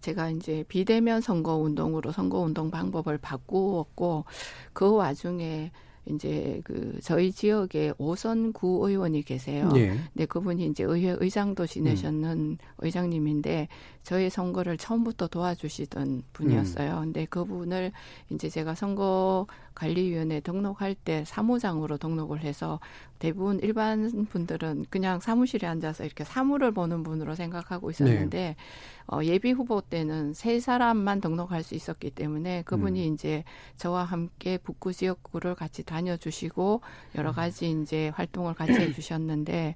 [0.00, 4.24] 제가 이제 비대면 선거 운동으로 선거 운동 방법을 바꾸었고
[4.72, 5.72] 그 와중에
[6.10, 9.70] 이제 그 저희 지역에 오선 구 의원이 계세요.
[9.76, 9.94] 예.
[10.12, 12.56] 네, 그분이 이제 의회 의장도 지내셨는 음.
[12.78, 13.68] 의장님인데
[14.08, 16.94] 저희 선거를 처음부터 도와주시던 분이었어요.
[16.94, 17.00] 음.
[17.00, 17.92] 근데 그분을
[18.30, 22.80] 이제 제가 선거 관리위원회 등록할 때 사무장으로 등록을 해서
[23.18, 28.56] 대부분 일반 분들은 그냥 사무실에 앉아서 이렇게 사무를 보는 분으로 생각하고 있었는데 네.
[29.08, 33.12] 어, 예비 후보 때는 세 사람만 등록할 수 있었기 때문에 그분이 음.
[33.12, 33.44] 이제
[33.76, 36.80] 저와 함께 북구 지역구를 같이 다녀주시고
[37.16, 39.74] 여러 가지 이제 활동을 같이 해주셨는데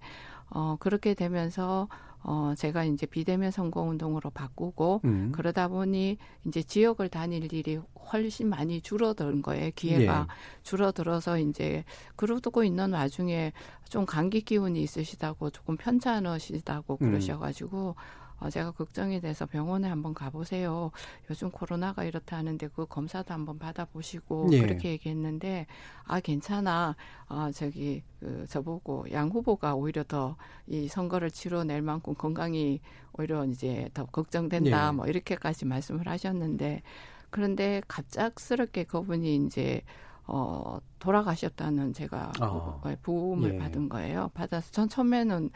[0.55, 1.88] 어, 그렇게 되면서
[2.24, 5.32] 어, 제가 이제 비대면 선거운동으로 바꾸고 음.
[5.32, 7.80] 그러다 보니 이제 지역을 다닐 일이
[8.12, 9.70] 훨씬 많이 줄어든 거예요.
[9.74, 10.62] 기회가 예.
[10.62, 11.85] 줄어들어서 이제
[12.16, 13.52] 그러고 있는 와중에
[13.88, 17.11] 좀 감기 기운이 있으시다고 조금 편찮으시다고 음.
[17.11, 17.96] 그러셔가지고
[18.42, 20.90] 어, 제가 걱정이 돼서 병원에 한번 가보세요.
[21.31, 24.61] 요즘 코로나가 이렇다 하는데 그 검사도 한번 받아보시고 예.
[24.61, 25.66] 그렇게 얘기했는데
[26.05, 26.96] 아 괜찮아.
[27.28, 32.81] 아 저기 그 저보고 양 후보가 오히려 더 이 선거를 치러낼 만큼 건강이
[33.18, 34.88] 오히려 이제 더 걱정된다.
[34.88, 34.92] 예.
[34.92, 36.83] 뭐 이렇게까지 말씀을 하셨는데
[37.31, 39.83] 그런데 갑작스럽게 그분이 이제
[40.26, 42.81] 어 돌아가셨다는 제가 아.
[42.83, 43.59] 부- 부음을 예.
[43.59, 44.31] 받은 거예요.
[44.35, 45.50] 받아서 전 처음에는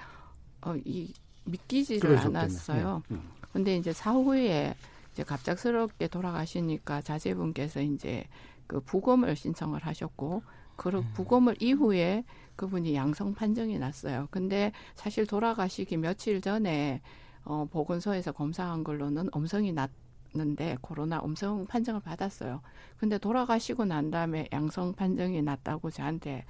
[0.63, 1.13] 어 이
[1.47, 2.19] 믿기지를.
[2.19, 3.03] 않았어요.
[3.11, 3.15] 예.
[3.15, 3.23] 음.
[3.53, 4.75] 근데 이제 사후에
[5.13, 8.25] 이제 갑작스럽게 돌아가시니까 자제분께서 이제
[8.67, 10.43] 그 부검을 신청을 하셨고
[10.77, 11.11] 그 음.
[11.15, 12.25] 부검을 이후에
[12.57, 14.29] 그분이 양성 판정이 났어요.
[14.31, 17.01] 근데 사실 돌아가시기 며칠 전에
[17.45, 22.61] 어 보건소에서 검사한 걸로는 음성이 났는데 코로나 음성 판정을 받았어요.
[22.99, 26.45] 근데 돌아가시고 난 다음에 양성 판정이 났다고 저한테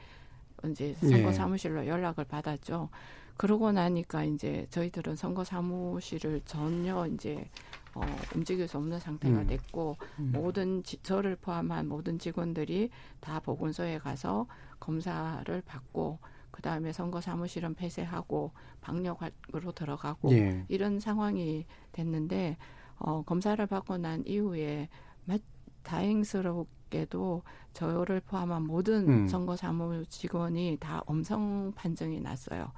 [0.71, 1.33] 이제 선거 예.
[1.33, 2.89] 사무실로 연락을 받았죠.
[3.37, 7.49] 그러고 나니까 이제 저희들은 선거 사무실을 전혀 이제
[7.95, 8.03] 어,
[8.35, 9.47] 움직일 수 없는 상태가 음.
[9.47, 14.47] 됐고 모든 지, 저를 포함한 모든 직원들이 다 보건소에 가서
[14.79, 16.19] 검사를 받고
[16.51, 20.65] 그 다음에 선거 사무실은 폐쇄하고 방역으로 들어가고 예.
[20.69, 22.57] 이런 상황이 됐는데
[22.99, 24.89] 어, 검사를 받고 난 이후에
[25.25, 25.37] 마-
[25.83, 29.29] 다행스럽게도 저를 포함한 모든 음.
[29.29, 32.73] 선거 사무 직원이 다 음성 판정이 났어요.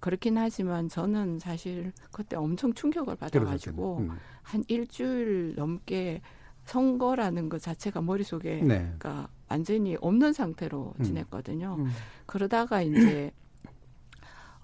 [0.00, 3.98] 그렇긴 하지만 저는 사실 그때 엄청 충격을 받아가지고.
[3.98, 4.10] 음.
[4.48, 6.22] 한 일주일 넘게
[6.64, 8.78] 선거라는 것 자체가 머릿속에 네.
[8.78, 11.04] 그러니까 완전히 없는 상태로 음.
[11.04, 11.76] 지냈거든요.
[11.78, 11.90] 음.
[12.26, 13.30] 그러다가 이제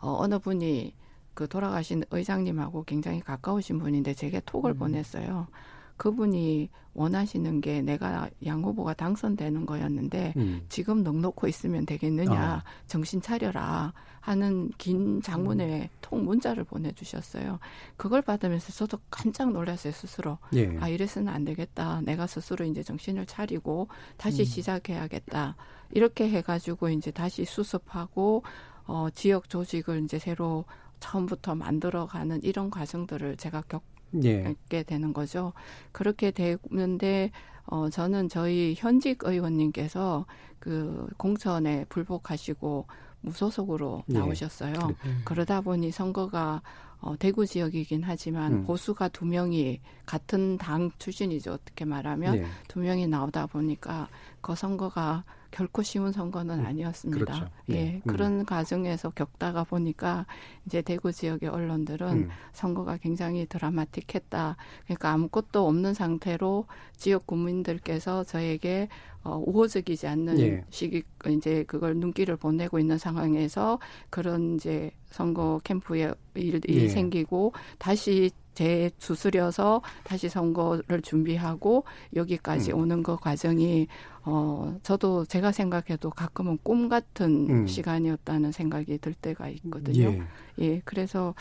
[0.00, 0.94] 어, 어느 분이
[1.34, 4.78] 그 돌아가신 의장님하고 굉장히 가까우신 분인데 제게 톡을 음.
[4.78, 5.48] 보냈어요.
[5.96, 10.64] 그분이 원하시는 게 내가 양 후보가 당선되는 거였는데 음.
[10.68, 12.62] 지금 넉 놓고 있으면 되겠느냐 아.
[12.86, 15.88] 정신 차려라 하는 긴 장문의 음.
[16.00, 17.58] 톡 문자를 보내주셨어요.
[17.96, 20.38] 그걸 받으면서 저도 깜짝 놀랐어요 스스로.
[20.54, 20.78] 예.
[20.80, 22.00] 아 이래서는 안 되겠다.
[22.02, 24.44] 내가 스스로 이제 정신을 차리고 다시 음.
[24.44, 25.56] 시작해야겠다.
[25.90, 28.44] 이렇게 해가지고 이제 다시 수습하고
[28.86, 30.64] 어 지역 조직을 이제 새로
[31.00, 33.82] 처음부터 만들어가는 이런 과정들을 제가 겪
[34.22, 34.54] 예.
[34.84, 35.52] 되는 거죠.
[35.92, 37.30] 그렇게 되는데
[37.66, 40.26] 어 저는 저희 현직 의원님께서
[40.58, 42.86] 그 공천에 불복하시고
[43.22, 44.12] 무소속으로 예.
[44.14, 44.74] 나오셨어요.
[44.74, 45.10] 예.
[45.24, 46.62] 그러다 보니 선거가
[47.00, 48.64] 어, 대구 지역이긴 하지만 음.
[48.64, 51.52] 보수가 두 명이 같은 당 출신이죠.
[51.52, 52.46] 어떻게 말하면 예.
[52.66, 54.08] 두 명이 나오다 보니까
[54.40, 57.24] 그 선거가 결코 쉬운 선거는 음, 아니었습니다.
[57.24, 57.48] 그렇죠.
[57.68, 58.02] 예, 네.
[58.08, 58.44] 그런 음.
[58.44, 60.26] 과정에서 겪다가 보니까
[60.66, 62.28] 이제 대구 지역의 언론들은 음.
[62.52, 64.56] 선거가 굉장히 드라마틱했다.
[64.84, 68.88] 그러니까 아무것도 없는 상태로 지역 국민들께서 저에게
[69.22, 70.64] 어, 우호적이지 않는 예.
[70.70, 73.78] 시기 이제 그걸 눈길을 보내고 있는 상황에서
[74.10, 76.88] 그런 이제 선거 캠프에 일이 예.
[76.88, 82.78] 생기고 다시 재수술여서 다시 선거를 준비하고 여기까지 음.
[82.78, 83.88] 오는 그 과정이
[84.24, 87.66] 어 저도 제가 생각해도 가끔은 꿈 같은 음.
[87.66, 90.10] 시간이었다는 생각이 들 때가 있거든요.
[90.10, 90.22] 예,
[90.60, 91.34] 예 그래서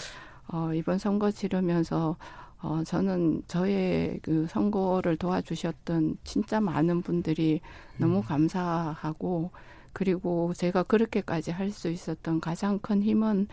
[0.48, 2.18] 어 이번 선거 치르면서
[2.62, 7.62] 어 저는 저의 그 선거를 도와주셨던 진짜 많은 분들이
[7.98, 8.24] 너무 음.
[8.24, 9.52] 감사하고
[9.94, 13.48] 그리고 제가 그렇게까지 할 수 있었던 가장 큰 힘은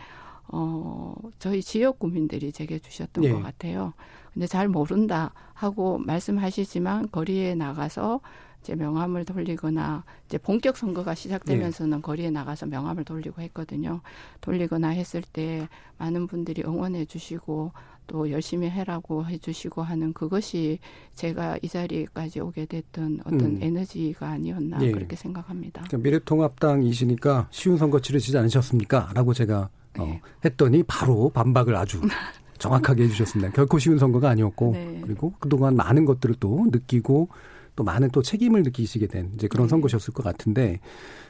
[0.51, 3.31] 어, 저희 지역 구민들이 제게 주셨던 예.
[3.31, 3.93] 것 같아요.
[4.33, 8.21] 근데 잘 모른다 하고 말씀하시지만 거리에 나가서
[8.61, 12.01] 이제 명함을 돌리거나 이제 본격 선거가 시작되면서는 네.
[12.01, 14.01] 거리에 나가서 명함을 돌리고 했거든요.
[14.41, 17.71] 돌리거나 했을 때 많은 분들이 응원해 주시고
[18.07, 20.79] 또 열심히 해라고 해 주시고 하는 그것이
[21.15, 23.59] 제가 이 자리까지 오게 됐던 어떤 음.
[23.61, 24.91] 에너지가 아니었나 네.
[24.91, 25.83] 그렇게 생각합니다.
[25.87, 29.11] 그러니까 미래통합당이시니까 쉬운 선거 치르시지 않으셨습니까?
[29.15, 30.21] 라고 제가 어, 네.
[30.45, 32.01] 했더니 바로 반박을 아주
[32.57, 33.51] 정확하게 해주셨습니다.
[33.53, 35.01] 결코 쉬운 선거가 아니었고 네.
[35.03, 37.29] 그리고 그동안 많은 것들을 또 느끼고
[37.75, 39.69] 또 많은 또 책임을 느끼시게 된 이제 그런 네.
[39.71, 40.79] 선거셨을 것 같은데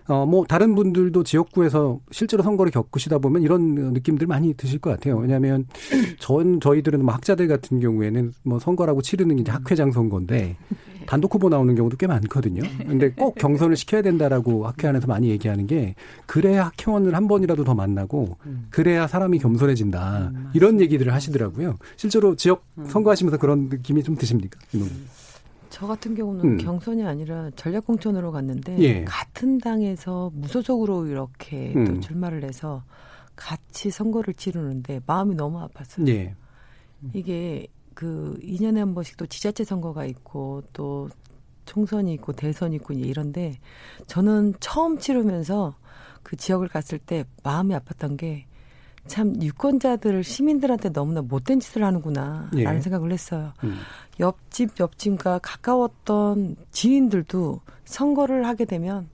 [0.07, 5.17] 어 뭐 다른 분들도 지역구에서 실제로 선거를 겪으시다 보면 이런 느낌들 많이 드실 것 같아요.
[5.17, 5.65] 왜냐하면
[6.19, 10.57] 전 저희들은 뭐 학자들 같은 경우에는 뭐 선거라고 치르는 게 이제 학회장 선거인데
[11.07, 12.61] 단독 후보 나오는 경우도 꽤 많거든요.
[12.87, 15.95] 근데 꼭 경선을 시켜야 된다라고 학회 안에서 많이 얘기하는 게
[16.27, 18.37] 그래야 학회원을 한 번이라도 더 만나고
[18.69, 20.31] 그래야 사람이 겸손해진다.
[20.53, 21.77] 이런 얘기들을 하시더라고요.
[21.97, 24.59] 실제로 지역 선거하시면서 그런 느낌이 좀 드십니까?
[25.71, 26.57] 저 같은 경우는 음.
[26.57, 29.03] 경선이 아니라 전략공천으로 갔는데 예.
[29.05, 31.85] 같은 당에서 무소속으로 이렇게 음.
[31.85, 32.83] 또 출마를 해서
[33.37, 36.07] 같이 선거를 치르는데 마음이 너무 아팠어요.
[36.09, 36.35] 예.
[37.13, 41.09] 이게 그 2년에 한 번씩 또 지자체 선거가 있고 또
[41.65, 43.57] 총선이 있고 대선이 있고 이런데
[44.07, 45.75] 저는 처음 치르면서
[46.21, 48.45] 그 지역을 갔을 때 마음이 아팠던 게
[49.07, 52.79] 참 유권자들 시민들한테 너무나 못된 짓을 하는구나라는 예.
[52.79, 53.53] 생각을 했어요.
[53.63, 53.77] 음.
[54.19, 59.09] 옆집 옆집과 가까웠던 지인들도 선거를 하게 되면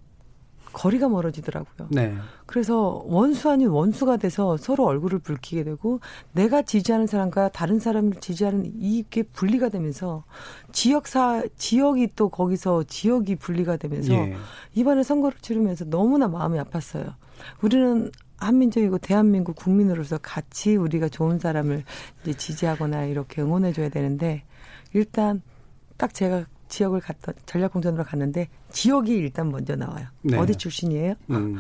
[0.73, 1.87] 거리가 멀어지더라고요.
[1.89, 2.13] 네.
[2.45, 5.99] 그래서 원수 아닌 원수가 돼서 서로 얼굴을 붉히게 되고
[6.33, 10.23] 내가 지지하는 사람과 다른 사람을 지지하는 이게 분리가 되면서
[10.71, 14.35] 지역사 지역이 또 거기서 지역이 분리가 되면서 예.
[14.75, 17.15] 이번에 선거를 치르면서 너무나 마음이 아팠어요.
[17.63, 21.83] 우리는 한민족이고 대한민국 국민으로서 같이 우리가 좋은 사람을
[22.21, 24.43] 이제 지지하거나 이렇게 응원해 줘야 되는데
[24.93, 25.41] 일단
[25.97, 30.07] 딱 제가 지역을 갔던 전략공천으로 갔는데 지역이 일단 먼저 나와요.
[30.21, 30.37] 네.
[30.37, 31.15] 어디 출신이에요?
[31.31, 31.57] 음.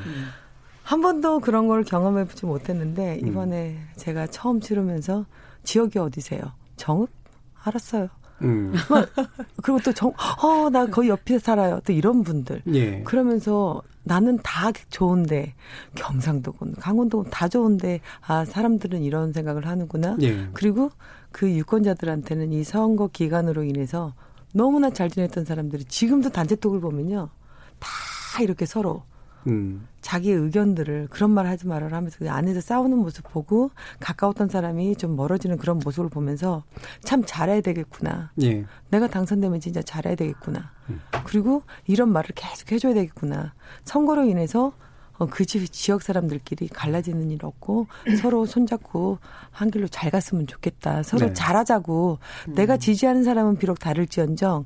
[0.83, 3.27] 한 번도 그런 걸 경험해보지 못했는데 음.
[3.27, 3.87] 이번에 음.
[3.95, 5.25] 제가 처음 치르면서
[5.63, 6.41] 지역이 어디세요?
[6.75, 7.09] 정읍?
[7.63, 8.07] 알았어요.
[8.43, 8.73] 음.
[9.63, 10.13] 그리고 또 정,
[10.43, 11.79] 어, 나 거의 옆에 살아요.
[11.85, 12.61] 또 이런 분들.
[12.73, 13.01] 예.
[13.03, 15.53] 그러면서 나는 다 좋은데
[15.95, 20.17] 경상도군, 강원도군 다 좋은데 아 사람들은 이런 생각을 하는구나.
[20.21, 20.47] 예.
[20.53, 20.89] 그리고
[21.31, 24.13] 그 유권자들한테는 이 선거 기간으로 인해서
[24.53, 27.29] 너무나 잘 지냈던 사람들이 지금도 단체톡을 보면요.
[27.79, 27.89] 다
[28.41, 29.03] 이렇게 서로
[29.47, 29.87] 음.
[30.01, 35.15] 자기의 의견들을 그런 말 하지 말아라 하면서 그 안에서 싸우는 모습 보고 가까웠던 사람이 좀
[35.15, 36.63] 멀어지는 그런 모습을 보면서
[37.01, 38.31] 참 잘해야 되겠구나.
[38.41, 38.65] 예.
[38.89, 40.71] 내가 당선되면 진짜 잘해야 되겠구나.
[40.89, 41.01] 음.
[41.25, 43.53] 그리고 이런 말을 계속 해줘야 되겠구나.
[43.83, 44.73] 선거로 인해서 어,
[45.25, 47.87] 그 지, 지역 사람들끼리 갈라지는 일 없고
[48.21, 49.17] 서로 손잡고
[49.51, 51.03] 한 길로 잘 갔으면 좋겠다.
[51.03, 51.33] 서로 네.
[51.33, 52.19] 잘하자고.
[52.49, 52.53] 음.
[52.53, 54.65] 내가 지지하는 사람은 비록 다를지언정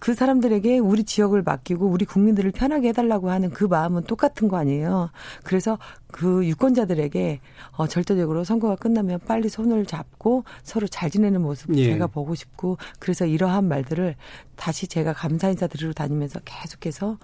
[0.00, 5.10] 그 사람들에게 우리 지역을 맡기고 우리 국민들을 편하게 해달라고 하는 그 마음은 똑같은 거 아니에요.
[5.44, 7.40] 그래서 그 유권자들에게
[7.76, 11.84] 어, 절대적으로 선거가 끝나면 빨리 손을 잡고 서로 잘 지내는 모습 예.
[11.84, 14.16] 제가 보고 싶고 그래서 이러한 말들을
[14.56, 17.18] 다시 제가 감사 인사 드리러 다니면서 계속해서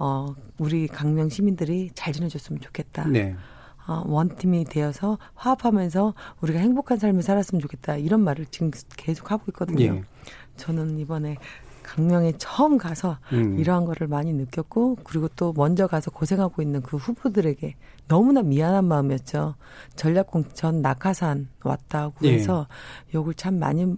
[0.00, 3.06] 어, 우리 강명 시민들이 잘 지내줬으면 좋겠다.
[3.06, 3.36] 네.
[3.86, 7.96] 어, 원팀이 되어서 화합하면서 우리가 행복한 삶을 살았으면 좋겠다.
[7.96, 9.82] 이런 말을 지금 계속 하고 있거든요.
[9.82, 10.04] 예.
[10.56, 11.36] 저는 이번에
[11.82, 13.58] 강명에 처음 가서 음.
[13.58, 17.74] 이러한 거를 많이 느꼈고 그리고 또 먼저 가서 고생하고 있는 그 후보들에게
[18.08, 19.56] 너무나 미안한 마음이었죠.
[19.96, 22.34] 전략공천 낙하산 왔다고 예.
[22.34, 22.68] 해서
[23.12, 23.96] 욕을 참 많이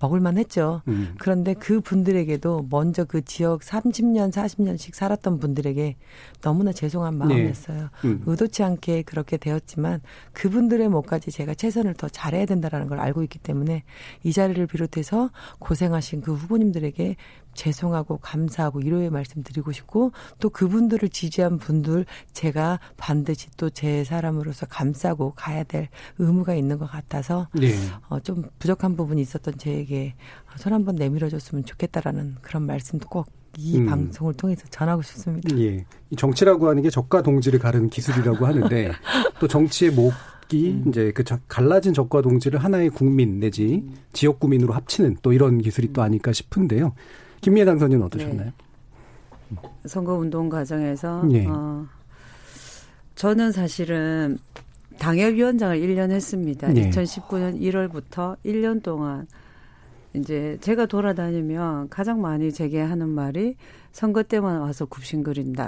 [0.00, 0.82] 먹을만 했죠.
[0.88, 1.14] 음.
[1.18, 5.96] 그런데 그 분들에게도 먼저 그 지역 30년, 40년씩 살았던 분들에게
[6.40, 7.24] 너무나 죄송한 네.
[7.24, 7.78] 마음이었어요.
[7.78, 8.08] 네.
[8.08, 8.22] 음.
[8.26, 10.00] 의도치 않게 그렇게 되었지만
[10.32, 13.84] 그분들의 몫까지 제가 최선을 더 잘해야 된다라는 걸 알고 있기 때문에
[14.22, 17.16] 이 자리를 비롯해서 고생하신 그 후보님들에게
[17.58, 24.66] 죄송하고 감사하고 위로의 말씀 드리고 싶고 또 그분들을 지지한 분들 제가 반드시 또 제 사람으로서
[24.66, 25.88] 감싸고 가야 될
[26.18, 27.74] 의무가 있는 것 같아서 네.
[28.08, 30.14] 어, 좀 부족한 부분이 있었던 제에게
[30.56, 33.86] 손 한번 내밀어줬으면 좋겠다라는 그런 말씀도 꼭이 음.
[33.86, 35.56] 방송을 통해서 전하고 싶습니다.
[35.58, 35.84] 예.
[36.10, 38.90] 이 정치라고 하는 게 적과 동지를 가르는 기술이라고 하는데
[39.38, 40.84] 또 정치의 목이 음.
[40.88, 46.02] 이제 그 갈라진 적과 동지를 하나의 국민 내지 지역 구민으로 합치는 또 이런 기술이 또
[46.02, 46.94] 아닐까 싶은데요.
[47.40, 48.50] 김미애 당선인은 어떠셨나요?
[49.48, 49.56] 네.
[49.86, 51.46] 선거 운동 과정에서 예.
[51.46, 51.84] 어,
[53.14, 54.38] 저는 사실은
[54.98, 56.74] 당협위원장을 1년 했습니다.
[56.76, 56.90] 예.
[56.90, 59.26] 2019년 1월부터 1년 동안
[60.14, 63.56] 이제 제가 돌아다니면 가장 많이 제게 하는 말이
[63.92, 65.66] 선거 때만 와서 굽신거린다.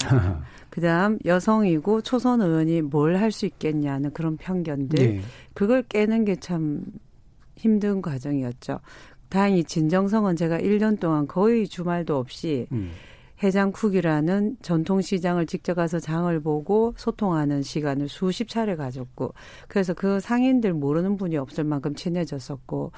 [0.70, 4.98] 그다음 여성이고 초선 의원이 뭘 할 수 있겠냐는 그런 편견들.
[5.00, 5.20] 예.
[5.54, 6.82] 그걸 깨는 게 참
[7.56, 8.80] 힘든 과정이었죠.
[9.30, 12.90] 다행히 진정성은 제가 1년 동안 거의 주말도 없이 음.
[13.42, 19.32] 해장국이라는 전통시장을 직접 가서 장을 보고 소통하는 시간을 수십 차례 가졌고
[19.66, 22.92] 그래서 그 상인들 모르는 분이 없을 만큼 친해졌었고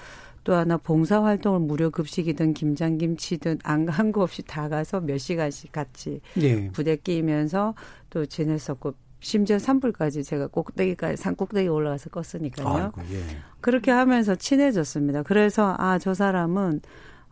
[0.45, 6.20] 또 하나 봉사활동을 무료 급식이든 김장김치든 안 간 거 없이 다 가서 몇 시간씩 같이
[6.35, 6.68] 네.
[6.72, 7.74] 부대 끼면서
[8.11, 12.66] 또 지냈었고 심지어 산불까지 제가 꼭대기까지 산 꼭대기 올라가서 껐으니까요.
[12.66, 13.23] 아이고, 예.
[13.61, 15.23] 그렇게 하면서 친해졌습니다.
[15.23, 16.81] 그래서 아 저 사람은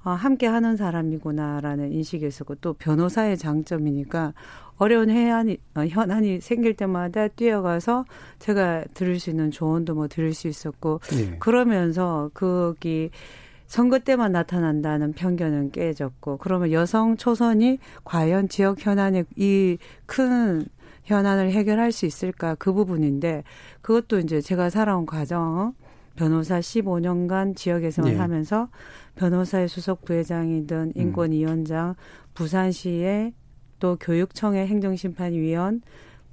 [0.05, 4.33] 어, 함께 하는 사람이구나라는 인식이 있었고 또 변호사의 장점이니까
[4.77, 8.07] 어려운 해안이 어, 현안이 생길 때마다 뛰어가서
[8.39, 11.37] 제가 들을 수 있는 조언도 뭐 들을 수 있었고 네.
[11.39, 13.11] 그러면서 거기
[13.67, 19.77] 선거 때만 나타난다는 편견은 깨졌고 그러면 여성 초선이 과연 지역 현안에 이
[20.07, 20.65] 큰
[21.11, 23.43] 현안을 해결할 수 있을까 그 부분인데
[23.83, 25.75] 그것도 이제 제가 살아온 과정
[26.17, 28.19] 변호사 15년간 지역에서만 네.
[28.19, 28.69] 하면서
[29.17, 31.01] 변호사의 수석 부회장이든 음.
[31.01, 31.95] 인권위원장,
[32.35, 33.33] 부산시의
[33.79, 35.83] 또 교육청의 행정심판위원,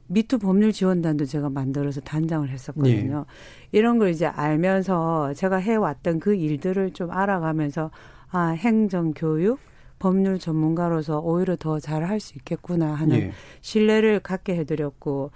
[0.07, 3.17] 미투 법률 지원단도 제가 만들어서 단장을 했었거든요.
[3.19, 3.77] 네.
[3.77, 7.91] 이런 걸 이제 알면서 제가 해왔던 그 일들을 좀 알아가면서
[8.29, 9.59] 아 행정 교육
[9.99, 13.31] 법률 전문가로서 오히려 더 잘할 수 있겠구나 하는 예.
[13.61, 15.31] 신뢰를 갖게 해드렸고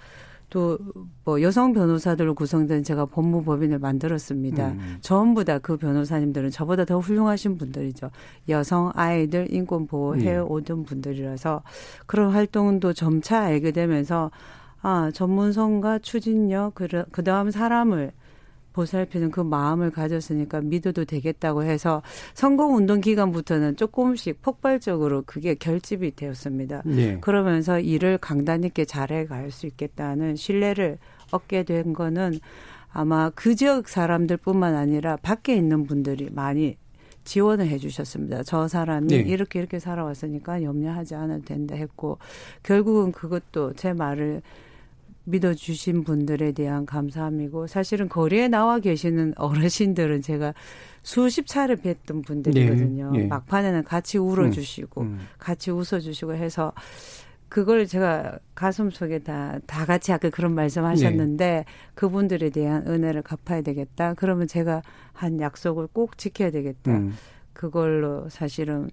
[0.50, 0.78] 또
[1.24, 4.68] 뭐 여성 변호사들로 구성된 제가 법무법인을 만들었습니다.
[4.72, 4.98] 음.
[5.00, 8.10] 전부 다 그 변호사님들은 저보다 더 훌륭하신 분들이죠.
[8.48, 10.36] 여성 아이들 인권 보호해 예.
[10.38, 11.62] 오던 분들이라서
[12.06, 14.30] 그런 활동도 점차 알게 되면서
[14.80, 18.10] 아 전문성과 추진력 그 다음 사람을
[18.72, 22.02] 보살피는 그 마음을 가졌으니까 믿어도 되겠다고 해서
[22.34, 26.82] 선거운동 기간부터는 조금씩 폭발적으로 그게 결집이 되었습니다.
[26.84, 27.18] 네.
[27.20, 30.98] 그러면서 일을 강단 있게 잘해 갈 수 있겠다는 신뢰를
[31.30, 32.40] 얻게 된 거는
[32.92, 36.76] 아마 그 지역 사람들뿐만 아니라 밖에 있는 분들이 많이
[37.24, 38.42] 지원을 해 주셨습니다.
[38.42, 39.16] 저 사람이 네.
[39.16, 42.18] 이렇게 이렇게 살아왔으니까 염려하지 않아도 된다 했고
[42.62, 44.42] 결국은 그것도 제 말을
[45.24, 50.54] 믿어주신 분들에 대한 감사함이고 사실은 거리에 나와 계시는 어르신들은 제가
[51.02, 53.10] 수십 차례 뵀던 분들이거든요.
[53.12, 53.26] 네, 네.
[53.26, 55.20] 막판에는 같이 울어주시고 음, 음.
[55.38, 56.72] 같이 웃어주시고 해서
[57.48, 61.64] 그걸 제가 가슴 속에 다, 다 같이 아까 그런 말씀 하셨는데 네.
[61.94, 64.14] 그분들에 대한 은혜를 갚아야 되겠다.
[64.14, 66.92] 그러면 제가 한 약속을 꼭 지켜야 되겠다.
[66.92, 67.12] 음.
[67.52, 68.88] 그걸로 사실은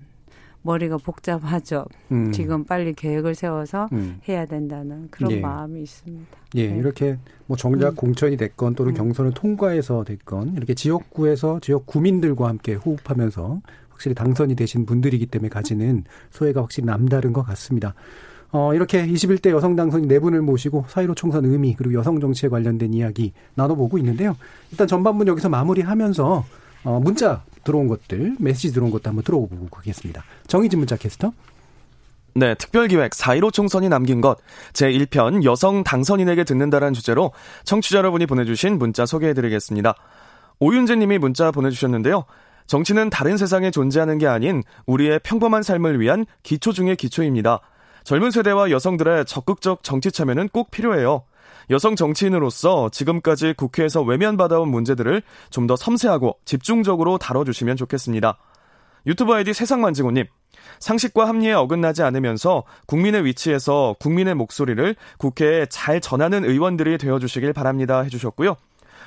[0.62, 1.86] 머리가 복잡하죠.
[2.12, 2.32] 음.
[2.32, 4.20] 지금 빨리 계획을 세워서 음.
[4.28, 5.40] 해야 된다는 그런 예.
[5.40, 6.38] 마음이 있습니다.
[6.56, 6.78] 예, 네.
[6.78, 7.96] 이렇게 뭐 정작 음.
[7.96, 8.98] 공천이 됐건 또는 음.
[8.98, 16.04] 경선을 통과해서 됐건 이렇게 지역구에서 지역 구민들과 함께 호흡하면서 확실히 당선이 되신 분들이기 때문에 가지는
[16.32, 17.94] 소외가 확실히 남다른 것 같습니다.
[18.52, 22.94] 어, 이렇게 21대 여성 당선인 네 분을 모시고 사이로 총선 의미 그리고 여성 정치에 관련된
[22.94, 24.36] 이야기 나눠보고 있는데요.
[24.72, 26.46] 일단 전반분 여기서 마무리하면서
[26.84, 30.24] 어, 문자 들어온 것들, 메시지 들어온 것도 한번 들어보고 가겠습니다.
[30.48, 31.32] 정희진 문자 캐스터.
[32.36, 34.38] 네, 특별기획 4.15 총선이 남긴 것
[34.74, 37.32] 제1편 여성 당선인에게 듣는다라는 주제로
[37.66, 39.96] 청취자 여러분이 보내주신 문자 소개해드리겠습니다.
[40.60, 42.26] 오윤재 님이 문자 보내주셨는데요.
[42.68, 47.62] 정치는 다른 세상에 존재하는 게 아닌 우리의 평범한 삶을 위한 기초 중의 기초입니다.
[48.04, 51.24] 젊은 세대와 여성들의 적극적 정치 참여는 꼭 필요해요.
[51.70, 58.40] 여성 정치인으로서 지금까지 국회에서 외면받아온 문제들을 좀 더 섬세하고 집중적으로 다뤄주시면 좋겠습니다.
[59.06, 60.26] 유튜브 아이디 세상만지고님.
[60.80, 68.02] 상식과 합리에 어긋나지 않으면서 국민의 위치에서 국민의 목소리를 국회에 잘 전하는 의원들이 되어주시길 바랍니다.
[68.02, 68.56] 해주셨고요.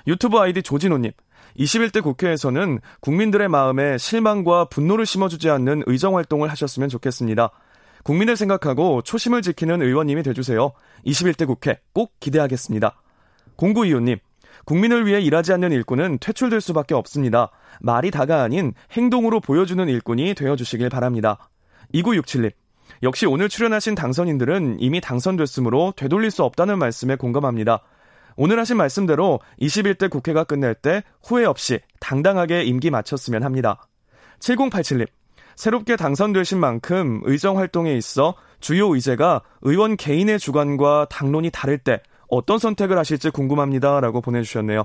[0.07, 1.11] 유튜브 아이디 조진호님.
[1.59, 7.51] 21대 국회에서는 국민들의 마음에 실망과 분노를 심어주지 않는 의정 활동을 하셨으면 좋겠습니다.
[8.03, 10.73] 국민을 생각하고 초심을 지키는 의원님이 돼주세요.
[11.07, 13.01] 21대 국회 꼭 기대하겠습니다.
[13.57, 14.19] 공구이호님,
[14.65, 17.51] 국민을 위해 일하지 않는 일꾼은 퇴출될 수밖에 없습니다.
[17.81, 21.49] 말이 다가 아닌 행동으로 보여주는 일꾼이 되어주시길 바랍니다.
[21.95, 22.53] 2967님,
[23.03, 27.83] 역시 오늘 출연하신 당선인들은 이미 당선됐으므로 되돌릴 수 없다는 말씀에 공감합니다.
[28.37, 33.87] 오늘 하신 말씀대로 21대 국회가 끝날 때 후회 없이 당당하게 임기 마쳤으면 합니다.
[34.41, 35.07] 7087님,
[35.63, 42.59] 새롭게 당선되신 만큼 의정 활동에 있어 주요 의제가 의원 개인의 주관과 당론이 다를 때 어떤
[42.59, 44.01] 선택을 하실지 궁금합니다.
[44.01, 44.83] 라고 보내주셨네요.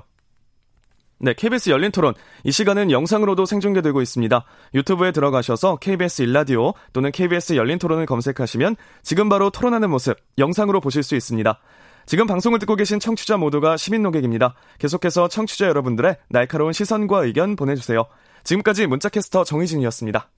[1.18, 2.14] 네, KBS 열린 토론.
[2.44, 4.44] 이 시간은 영상으로도 생중계되고 있습니다.
[4.74, 11.02] 유튜브에 들어가셔서 KBS 일라디오 또는 KBS 열린 토론을 검색하시면 지금 바로 토론하는 모습 영상으로 보실
[11.02, 11.58] 수 있습니다.
[12.06, 14.54] 지금 방송을 듣고 계신 청취자 모두가 시민 노객입니다.
[14.78, 18.06] 계속해서 청취자 여러분들의 날카로운 시선과 의견 보내주세요.
[18.44, 20.28] 지금까지 문자캐스터 정희진이었습니다.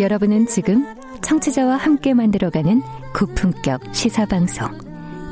[0.00, 0.84] 여러분은 지금
[1.22, 2.82] 청취자와 함께 만들어가는
[3.14, 4.66] 고품격 시사방송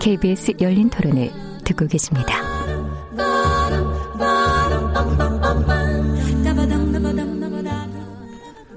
[0.01, 1.33] KBS 열린 토론을
[1.65, 2.37] 듣고 계십니다.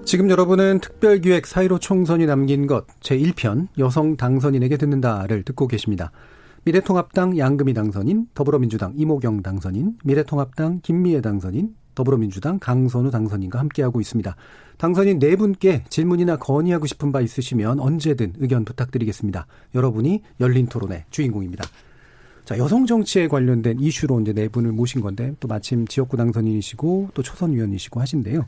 [0.03, 6.12] 지금 여러분은 특별기획 사이로 총선이 남긴 것 제1편 여성 당선인에게 듣는다를 듣고 계십니다.
[6.66, 14.36] 미래통합당 양금희 당선인, 더불어민주당 이모경 당선인, 미래통합당 김미애 당선인, 더불어민주당 강선우 당선인과 함께하고 있습니다.
[14.78, 19.45] 당선인 네 분께 질문이나 건의하고 싶은 바 있으시면 언제든 의견 부탁드리겠습니다.
[19.76, 21.66] 여러분이 열린 토론의 주인공입니다.
[22.45, 27.22] 자, 여성 정치에 관련된 이슈로 이제 네 분을 모신 건데 또 마침 지역구 당선인이시고 또
[27.22, 28.43] 초선 위원이시고 하신데요.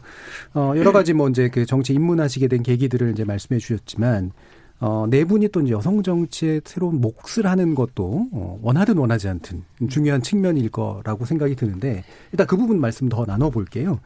[0.55, 4.31] 어, 여러 가지 뭐 이제 그 정치 입문하시게 된 계기들을 이제 말씀해 주셨지만
[4.79, 9.63] 어, 네 분이 또 이제 여성 정치에 새로운 몫을 하는 것도 어, 원하든 원하지 않든
[9.89, 13.99] 중요한 측면일 거라고 생각이 드는데 일단 그 부분 말씀 더 나눠볼게요.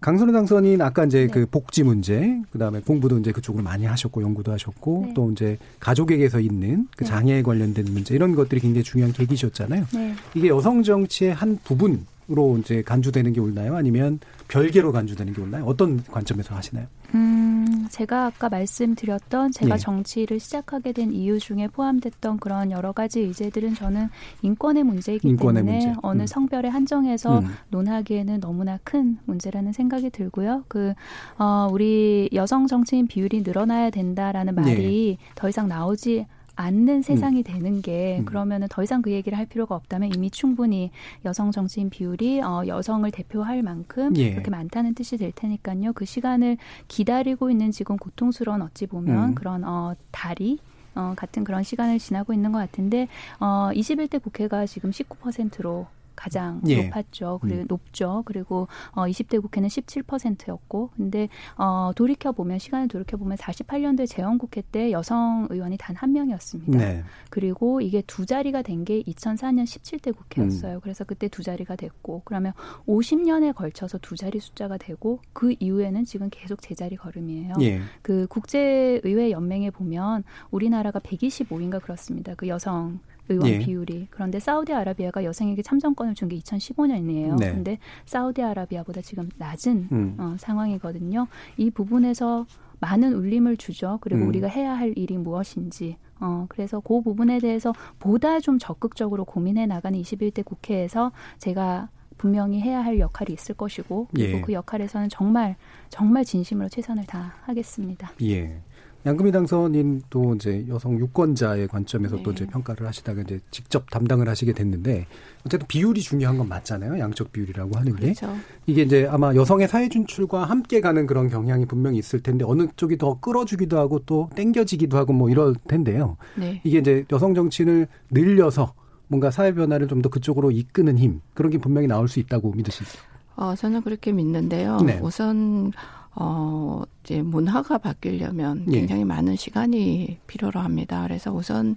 [0.00, 1.26] 강선우 당선인 아까 이제 네.
[1.28, 5.14] 그 복지 문제, 그 다음에 공부도 이제 그쪽으로 많이 하셨고 연구도 하셨고 네.
[5.14, 7.10] 또 이제 가족에게서 있는 그 네.
[7.10, 9.84] 장애에 관련된 문제 이런 것들이 굉장히 중요한 계기셨잖아요.
[9.94, 10.14] 네.
[10.34, 13.74] 이게 여성 정치의 한 부분 으로 이제 간주되는 게 옳나요?
[13.76, 15.64] 아니면 별개로 간주되는 게 옳나요?
[15.64, 16.86] 어떤 관점에서 하시나요?
[17.14, 19.80] 음, 제가 아까 말씀드렸던 제가 네.
[19.80, 24.08] 정치를 시작하게 된 이유 중에 포함됐던 그런 여러 가지 의제들은 저는
[24.42, 26.00] 인권의 문제이기 인권의 때문에 문제.
[26.02, 26.26] 어느 음.
[26.26, 27.46] 성별에 한정해서 음.
[27.70, 30.64] 논하기에는 너무나 큰 문제라는 생각이 들고요.
[30.68, 30.92] 그,
[31.38, 35.26] 어, 우리 여성 정치인 비율이 늘어나야 된다라는 말이 네.
[35.34, 36.26] 더 이상 나오지
[36.58, 37.42] 않는 세상이 음.
[37.44, 38.24] 되는 게 음.
[38.24, 40.90] 그러면은 더 이상 그 얘기를 할 필요가 없다면 이미 충분히
[41.24, 44.32] 여성 정치인 비율이 어, 여성을 대표할 만큼 예.
[44.32, 45.92] 그렇게 많다는 뜻이 될 테니까요.
[45.92, 46.56] 그 시간을
[46.88, 49.34] 기다리고 있는 지금 고통스러운 어찌 보면 음.
[49.34, 50.58] 그런 어, 다리
[50.96, 53.06] 어, 같은 그런 시간을 지나고 있는 것 같은데
[53.38, 55.86] 어, 21대 국회가 지금 19%로
[56.18, 56.84] 가장 예.
[56.84, 57.38] 높았죠.
[57.42, 57.66] 그리고 음.
[57.68, 58.22] 높죠.
[58.26, 64.62] 그리고 어 20대 국회는 17%였고 근데 어 돌이켜 보면 시간을 돌이켜 보면 48년도에 재원 국회
[64.62, 66.78] 때 여성 의원이 단 한 명이었습니다.
[66.78, 67.02] 네.
[67.30, 70.76] 그리고 이게 두 자리가 된 게 2004년 17대 국회였어요.
[70.76, 70.80] 음.
[70.80, 72.52] 그래서 그때 두 자리가 됐고 그러면
[72.86, 77.54] 50년에 걸쳐서 두 자리 숫자가 되고 그 이후에는 지금 계속 제자리 걸음이에요.
[77.62, 77.80] 예.
[78.02, 82.34] 그 국제의회 연맹에 보면 우리나라가 125인가 그렇습니다.
[82.36, 83.58] 그 여성 의원 예.
[83.58, 84.08] 비율이.
[84.10, 87.38] 그런데 사우디아라비아가 여성에게 참정권을 준 게 2015년이에요.
[87.38, 87.52] 네.
[87.52, 90.14] 근데 사우디아라비아보다 지금 낮은 음.
[90.18, 91.26] 어, 상황이거든요.
[91.56, 92.46] 이 부분에서
[92.80, 93.98] 많은 울림을 주죠.
[94.02, 94.28] 그리고 음.
[94.28, 95.96] 우리가 해야 할 일이 무엇인지.
[96.20, 102.84] 어, 그래서 그 부분에 대해서 보다 좀 적극적으로 고민해 나가는 21대 국회에서 제가 분명히 해야
[102.84, 104.40] 할 역할이 있을 것이고 그리고 예.
[104.40, 105.54] 그 역할에서는 정말
[105.88, 108.12] 정말 진심으로 최선을 다하겠습니다.
[108.22, 108.60] 예.
[109.08, 112.22] 양금희 당선인 또 이제 여성 유권자의 관점에서 네.
[112.22, 115.06] 또 이제 평가를 하시다가 이제 직접 담당을 하시게 됐는데
[115.46, 116.98] 어쨌든 비율이 중요한 건 맞잖아요.
[116.98, 118.34] 양적 비율이라고 하는 게 그렇죠.
[118.66, 122.98] 이게 이제 아마 여성의 사회 진출과 함께 가는 그런 경향이 분명히 있을 텐데 어느 쪽이
[122.98, 126.18] 더 끌어주기도 하고 또 땡겨지기도 하고 뭐 이럴 텐데요.
[126.36, 126.60] 네.
[126.64, 128.74] 이게 이제 여성 정치인을 늘려서
[129.06, 132.90] 뭔가 사회 변화를 좀 더 그쪽으로 이끄는 힘 그런 게 분명히 나올 수 있다고 믿으시죠?
[133.36, 134.76] 어, 저는 그렇게 믿는데요.
[134.84, 135.00] 네.
[135.02, 135.72] 우선
[136.20, 138.72] 어, 이제 문화가 바뀌려면 예.
[138.72, 139.04] 굉장히 예.
[139.04, 141.02] 많은 시간이 필요로 합니다.
[141.02, 141.76] 그래서 우선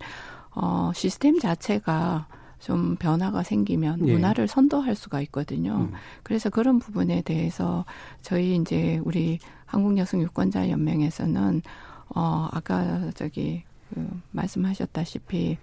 [0.55, 2.27] 어, 시스템 자체가
[2.59, 4.13] 좀 변화가 생기면 예.
[4.13, 5.89] 문화를 선도할 수가 있거든요.
[5.89, 5.93] 음.
[6.23, 7.85] 그래서 그런 부분에 대해서
[8.21, 11.61] 저희 이제 우리 한국 여성 유권자 연맹에서는
[12.13, 13.63] 어 아까 저기
[13.93, 15.57] 그 말씀하셨다시피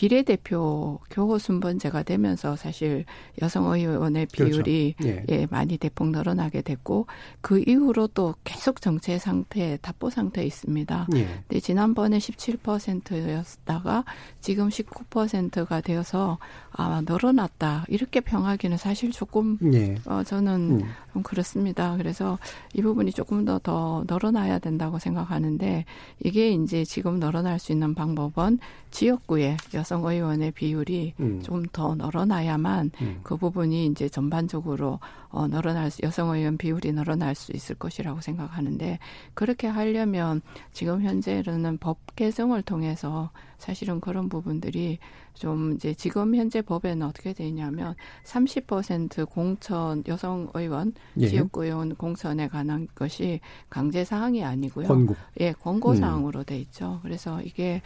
[0.00, 3.04] 비례대표 교호 순번제가 되면서 사실
[3.42, 4.62] 여성 의원의 그렇죠.
[4.62, 5.22] 비율이 그렇죠.
[5.28, 5.40] 예.
[5.40, 5.46] 예.
[5.50, 7.06] 많이 대폭 늘어나게 됐고
[7.42, 11.06] 그 이후로 또 계속 정체 상태, 답보 상태에 있습니다.
[11.16, 11.26] 예.
[11.46, 14.06] 근데 지난번에 17%였다가
[14.40, 16.38] 지금 19%가 되어서
[16.70, 19.96] 아 늘어났다 이렇게 평하기는 사실 조금 예.
[20.06, 20.88] 어, 저는 음.
[21.12, 21.98] 좀 그렇습니다.
[21.98, 22.38] 그래서
[22.72, 25.84] 이 부분이 조금 더더 늘어나야 된다고 생각하는데
[26.24, 28.60] 이게 이제 지금 늘어날 수 있는 방법은
[28.92, 31.42] 지역구의 여성 의원의 비율이 음.
[31.42, 33.20] 좀더 늘어나야만 음.
[33.22, 38.98] 그 부분이 이제 전반적으로 어 늘어날 수, 여성 의원 비율이 늘어날 수 있을 것이라고 생각하는데
[39.34, 40.40] 그렇게 하려면
[40.72, 44.98] 지금 현재는 법 개정을 통해서 사실은 그런 부분들이
[45.34, 51.28] 좀 이제 지금 현재 법에는 어떻게 되냐면 30% 공천 여성 의원 예.
[51.28, 54.88] 지역구 의원 공천에 관한 것이 강제 사항이 아니고요.
[54.88, 55.14] 권고.
[55.40, 55.96] 예, 권고 음.
[55.96, 56.44] 사항으로 음.
[56.44, 57.00] 돼 있죠.
[57.02, 57.80] 그래서 이게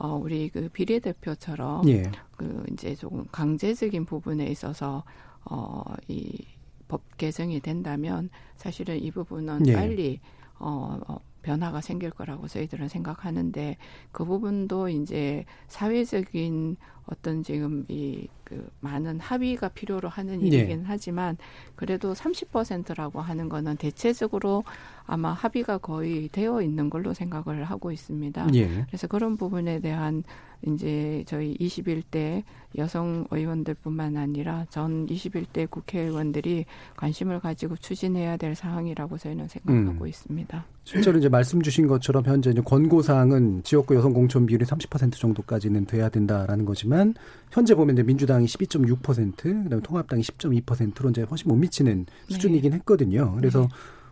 [0.00, 2.10] 어 우리 그 비례대표처럼 예.
[2.36, 5.04] 그 이제 조금 강제적인 부분에 있어서
[5.44, 9.74] 어 이 법 개정이 된다면 사실은 이 부분은 예.
[9.74, 10.20] 빨리
[10.58, 13.76] 어, 어 변화가 생길 거라고 저희들은 생각하는데
[14.12, 16.76] 그 부분도 이제 사회적인
[17.06, 20.46] 어떤 지금 이 그 많은 합의가 필요로 하는 네.
[20.46, 20.84] 일이긴 네.
[20.84, 21.36] 하지만
[21.76, 24.64] 그래도 30%라고 하는 거는 대체적으로
[25.06, 28.46] 아마 합의가 거의 되어 있는 걸로 생각을 하고 있습니다.
[28.48, 28.84] 네.
[28.88, 30.24] 그래서 그런 부분에 대한
[30.66, 32.42] 이제 저희 21대
[32.78, 40.06] 여성 의원들뿐만 아니라 전 21대 국회의원들이 관심을 가지고 추진해야 될 사항이라고 저희는 생각하고 음.
[40.06, 40.64] 있습니다.
[40.84, 45.86] 실제로 이제 말씀 주신 것처럼 현재 이제 권고 사항은 지역구 여성 공천 비율이 30% 정도까지는
[45.86, 47.14] 돼야 된다라는 거지만
[47.50, 52.34] 현재 보면 이제 민주당이 12.6% 그다음에 통합당이 10.2%로 이제 훨씬 못 미치는 네.
[52.34, 53.34] 수준이긴 했거든요.
[53.36, 53.68] 그래서 네.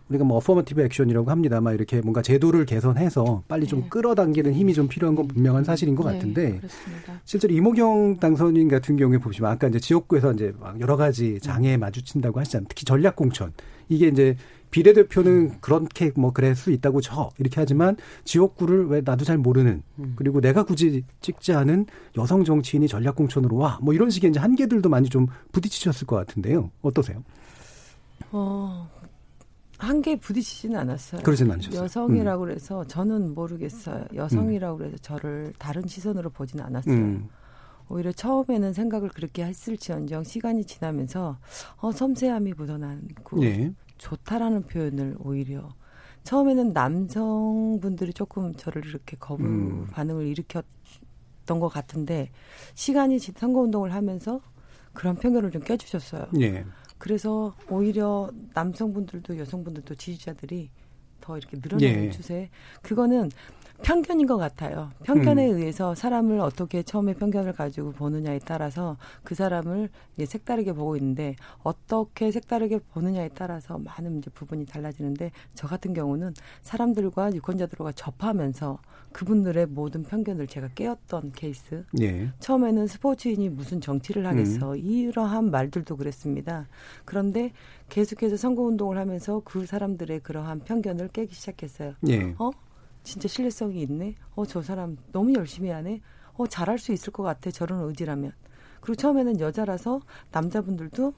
[0.09, 3.89] 우리가 뭐 어퍼머티브 액션이라고 합니다만 이렇게 뭔가 제도를 개선해서 빨리 좀 네.
[3.89, 6.59] 끌어당기는 힘이 좀 필요한 건 분명한 사실인 것 네, 같은데
[7.25, 12.39] 실제로 이모경 당선인 같은 경우에 보시면 아까 이제 지역구에서 이제 막 여러 가지 장애에 마주친다고
[12.39, 12.65] 하시잖아요.
[12.69, 13.53] 특히 전략 공천
[13.87, 14.35] 이게 이제
[14.71, 15.57] 비례대표는 음.
[15.61, 20.13] 그렇게 뭐 그럴 수 있다고 저 이렇게 하지만 지역구를 왜 나도 잘 모르는 음.
[20.15, 21.87] 그리고 내가 굳이 찍지 않은
[22.17, 26.69] 여성 정치인이 전략 공천으로 와 뭐 이런 식의 이제 한계들도 많이 좀 부딪히셨을 것 같은데요.
[26.81, 27.23] 어떠세요?
[28.31, 28.89] 어.
[29.79, 31.21] 한계 부딪히지는 않았어요.
[31.23, 31.83] 그러진 않으셨어요.
[31.83, 32.47] 여성이라고 음.
[32.47, 34.05] 그래서 저는 모르겠어요.
[34.13, 36.95] 여성이라고 그래서 저를 다른 시선으로 보지는 않았어요.
[36.95, 37.29] 음.
[37.87, 41.37] 오히려 처음에는 생각을 그렇게 했을지언정 시간이 지나면서
[41.77, 43.73] 어, 섬세함이 묻어나고 네.
[43.97, 45.73] 좋다라는 표현을 오히려
[46.23, 49.87] 처음에는 남성분들이 조금 저를 이렇게 거부 음.
[49.87, 52.29] 반응을 일으켰던 것 같은데
[52.75, 54.41] 시간이 지 선거운동을 하면서
[54.93, 56.27] 그런 편견을 좀 깨주셨어요.
[56.33, 56.65] 네.
[56.99, 60.69] 그래서 오히려 남성분들도 여성분들도 지지자들이
[61.21, 62.11] 더 이렇게 늘어나는 예.
[62.11, 62.49] 추세.
[62.81, 63.31] 그거는
[63.81, 64.91] 편견인 것 같아요.
[65.03, 65.57] 편견에 음.
[65.57, 72.31] 의해서 사람을 어떻게 처음에 편견을 가지고 보느냐에 따라서 그 사람을 이제 색다르게 보고 있는데 어떻게
[72.31, 78.79] 색다르게 보느냐에 따라서 많은 이제 부분이 달라지는데 저 같은 경우는 사람들과 유권자들과 접하면서
[79.11, 81.83] 그분들의 모든 편견을 제가 깨었던 케이스.
[81.93, 82.29] 네.
[82.39, 84.73] 처음에는 스포츠인이 무슨 정치를 하겠어.
[84.73, 84.77] 음.
[84.77, 86.67] 이러한 말들도 그랬습니다.
[87.05, 87.51] 그런데
[87.89, 91.93] 계속해서 선거 운동을 하면서 그 사람들의 그러한 편견을 깨기 시작했어요.
[92.01, 92.35] 네.
[92.37, 92.51] 어?
[93.09, 94.13] 진짜 신뢰성이 있네.
[94.35, 95.99] 어, 저 사람 너무 열심히 하네.
[96.35, 97.49] 어, 잘할 수 있을 것 같아.
[97.49, 98.31] 저런 의지라면.
[98.81, 99.99] 그리고 처음에는 여자라서
[100.31, 101.13] 남자분들도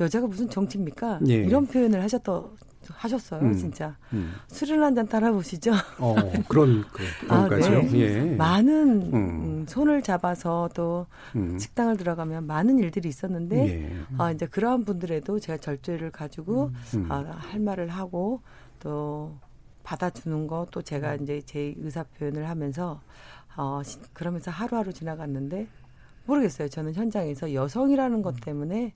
[0.00, 1.20] 여자가 무슨 정치입니까?
[1.28, 1.34] 예.
[1.34, 2.52] 이런 표현을 하셨더
[2.90, 3.96] 하셨어요, 음, 진짜.
[4.12, 4.32] 음.
[4.46, 5.72] 술을 한 잔 따라 보시죠.
[5.98, 6.14] 어,
[6.48, 7.90] 그런 그, 아, 네.
[7.94, 8.20] 예.
[8.36, 9.14] 많은 음.
[9.14, 9.66] 음.
[9.68, 11.58] 손을 잡아서 또 음.
[11.58, 13.92] 식당을 들어가면 많은 일들이 있었는데 예.
[14.16, 17.06] 아, 이제 그러한 분들에도 제가 절제를 가지고 음.
[17.10, 18.40] 아, 할 말을 하고
[18.78, 19.36] 또
[19.88, 21.22] 받아주는 거 또 제가 음.
[21.22, 23.00] 이제 제 의사 표현을 하면서
[23.56, 23.80] 어
[24.12, 25.66] 그러면서 하루하루 지나갔는데
[26.26, 26.68] 모르겠어요.
[26.68, 28.40] 저는 현장에서 여성이라는 것 음.
[28.40, 28.92] 때문에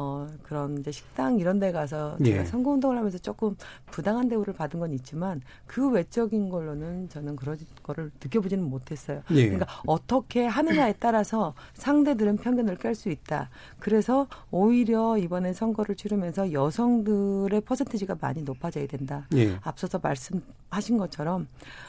[0.00, 2.44] 어, 그런 이제 식당 이런 데 가서 제가 예.
[2.46, 3.54] 선거운동을 하면서 조금
[3.90, 9.22] 부당한 대우를 받은 건 있지만 그 외적인 걸로는 저는 그런 거를 느껴보지는 못했어요.
[9.32, 9.44] 예.
[9.44, 13.50] 그러니까 어떻게 하느냐에 따라서 상대들은 편견을 깰 수 있다.
[13.78, 19.26] 그래서 오히려 이번에 선거를 치르면서 여성들의 퍼센티지가 많이 높아져야 된다.
[19.34, 19.58] 예.
[19.62, 21.46] 앞서서 말씀하신 것처럼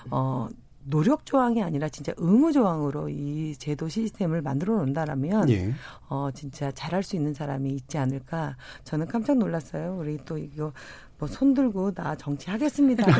[0.09, 0.49] 어,
[0.83, 5.73] 노력 조항이 아니라 진짜 의무 조항으로 이 제도 시스템을 만들어 놓는다라면 예.
[6.09, 9.97] 어 진짜 잘할 수 있는 사람이 있지 않을까 저는 깜짝 놀랐어요.
[9.99, 10.73] 우리 또 이거
[11.21, 13.05] 뭐손 들고 나 정치하겠습니다.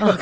[0.00, 0.14] 어,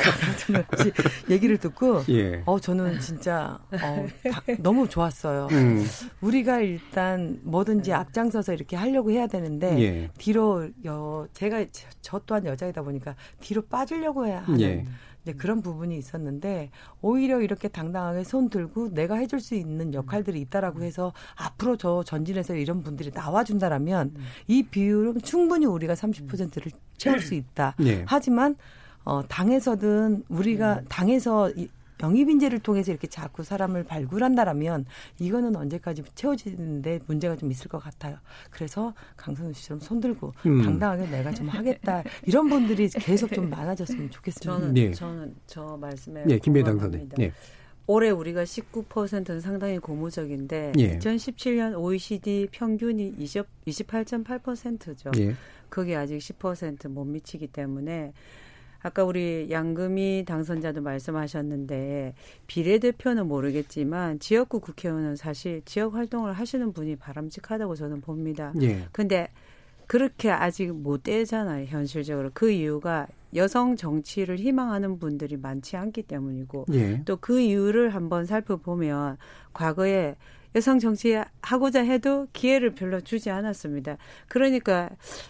[1.29, 2.41] 얘기를 듣고 예.
[2.47, 5.49] 어 저는 진짜 어, 다, 너무 좋았어요.
[5.51, 5.85] 음.
[6.21, 10.09] 우리가 일단 뭐든지 앞장서서 이렇게 하려고 해야 되는데 예.
[10.17, 11.63] 뒤로 여 제가
[12.01, 14.85] 저 또한 여자이다 보니까 뒤로 빠지려고 해야 하는 예.
[15.23, 16.69] 이제 그런 부분이 있었는데
[17.01, 22.55] 오히려 이렇게 당당하게 손 들고 내가 해줄 수 있는 역할들이 있다라고 해서 앞으로 저 전진해서
[22.55, 24.15] 이런 분들이 나와준다라면
[24.47, 27.75] 이 비율은 충분히 우리가 30%를 채울 수 있다.
[27.79, 28.03] 네.
[28.07, 28.55] 하지만
[29.05, 31.69] 어 당에서든 우리가 당에서 이
[32.01, 34.85] 영입 인재를 통해서 이렇게 자꾸 사람을 발굴한다라면
[35.19, 38.17] 이거는 언제까지 채워지는데 문제가 좀 있을 것 같아요.
[38.49, 40.63] 그래서 강선우 씨처럼 손들고 음.
[40.63, 44.59] 당당하게 내가 좀 하겠다 이런 분들이 계속 좀 많아졌으면 좋겠습니다.
[44.59, 44.91] 저는 예.
[44.91, 47.01] 저는 저 말씀에 예, 김배 당 선생.
[47.01, 47.23] 공감합니다.
[47.23, 47.31] 예.
[47.85, 50.97] 올해 우리가 19%는 상당히 고무적인데 예.
[50.99, 55.11] 2017년 OECD 평균이 20, 28.8%죠.
[55.17, 55.35] 예.
[55.69, 58.13] 그게 아직 10%못 미치기 때문에
[58.83, 62.13] 아까 우리 양금희 당선자도 말씀하셨는데
[62.47, 68.53] 비례대표는 모르겠지만 지역구 국회의원은 사실 지역 활동을 하시는 분이 바람직하다고 저는 봅니다.
[68.61, 68.85] 예.
[68.91, 69.29] 근데
[69.87, 72.31] 그렇게 아직 못 되잖아요, 현실적으로.
[72.33, 77.03] 그 이유가 여성 정치를 희망하는 분들이 많지 않기 때문이고 예.
[77.05, 79.17] 또그 이유를 한번 살펴보면
[79.53, 80.15] 과거에
[80.55, 83.97] 여성 정치 하고자 해도 기회를 별로 주지 않았습니다.
[84.27, 84.89] 그러니까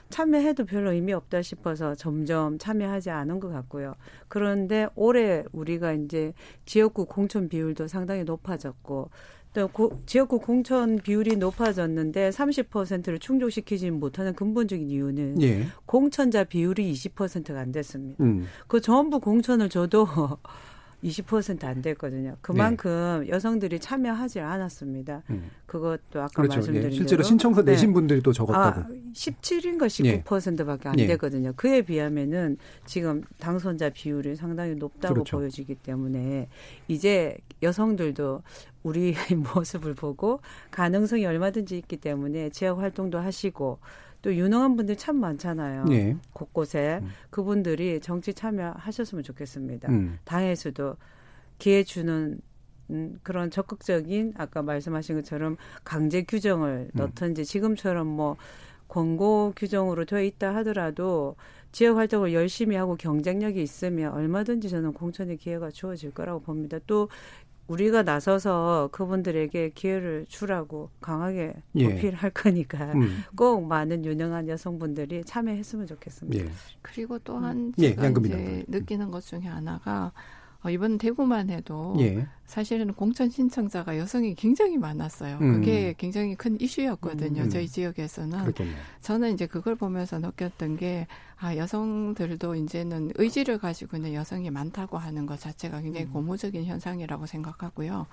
[0.09, 3.95] 참여해도 별로 의미 없다 싶어서 점점 참여하지 않은 것 같고요.
[4.28, 6.34] 그런데 올해 우리가 이제
[6.65, 9.09] 지역구 공천 비율도 상당히 높아졌고
[9.53, 15.67] 또 고, 지역구 공천 비율이 높아졌는데 30%를 충족시키지 못하는 근본적인 이유는 예.
[15.86, 18.24] 공천자 비율이 20%가 안 됐습니다.
[18.24, 18.47] 음.
[18.67, 20.07] 그 전부 공천을 줘도
[21.03, 22.37] 20%안 됐거든요.
[22.41, 25.23] 그만큼 여성들이 참여하지 않았습니다.
[25.29, 25.49] 음.
[25.65, 26.55] 그것도 아까 그렇죠.
[26.55, 26.91] 말씀드린 예.
[26.91, 27.71] 실제로 대로 신청서 네.
[27.71, 28.81] 내신 분들이 또 적었다고.
[28.81, 31.07] 아, 17인가 19%밖에 안 예.
[31.07, 31.53] 되거든요.
[31.55, 35.37] 그에 비하면은 지금 당선자 비율이 상당히 높다고 그렇죠.
[35.37, 36.47] 보여지기 때문에
[36.87, 38.41] 이제 여성들도
[38.83, 39.15] 우리의
[39.55, 40.39] 모습을 보고
[40.71, 43.79] 가능성이 얼마든지 있기 때문에 지역 활동도 하시고
[44.24, 45.86] 또 유능한 분들 참 많잖아요.
[45.91, 46.15] 예.
[46.32, 49.89] 곳곳에 그분들이 정치 참여하셨으면 좋겠습니다.
[49.89, 50.17] 음.
[50.24, 50.95] 당에서도
[51.59, 52.39] 기회 주는
[52.89, 56.97] 음, 그런 적극적인 아까 말씀하신 것처럼 강제 규정을 음.
[56.97, 58.38] 넣든지 지금처럼 뭐
[58.88, 61.36] 권고 규정으로 되어 있다 하더라도
[61.74, 66.78] 지역 활동을 열심히 하고 경쟁력이 있으면 얼마든지 저는 공천의 기회가 주어질 거라고 봅니다.
[66.88, 67.09] 또
[67.68, 71.86] 우리가 나서서 그분들에게 기회를 주라고 강하게 예.
[71.86, 73.24] 어필할 거니까 음.
[73.36, 76.45] 꼭 많은 유능한 여성분들이 참여했으면 좋겠습니다.
[76.45, 76.49] 예.
[76.82, 78.64] 그리고 또한 예, 제가 양금이 이제 나와요.
[78.68, 80.11] 느끼는 것 중에 하나가
[80.64, 82.26] 어, 이번 대구만 해도 예.
[82.45, 85.38] 사실은 공천 신청자가 여성이 굉장히 많았어요.
[85.41, 85.59] 음.
[85.59, 87.43] 그게 굉장히 큰 이슈였거든요.
[87.43, 87.49] 음.
[87.49, 88.39] 저희 지역에서는.
[88.39, 88.78] 그렇겠네요.
[89.01, 91.07] 저는 이제 그걸 보면서 느꼈던 게,
[91.38, 98.07] 아, 여성들도 이제는 의지를 가지고 있는 여성이 많다고 하는 것 자체가 굉장히 고무적인 현상이라고 생각하고요.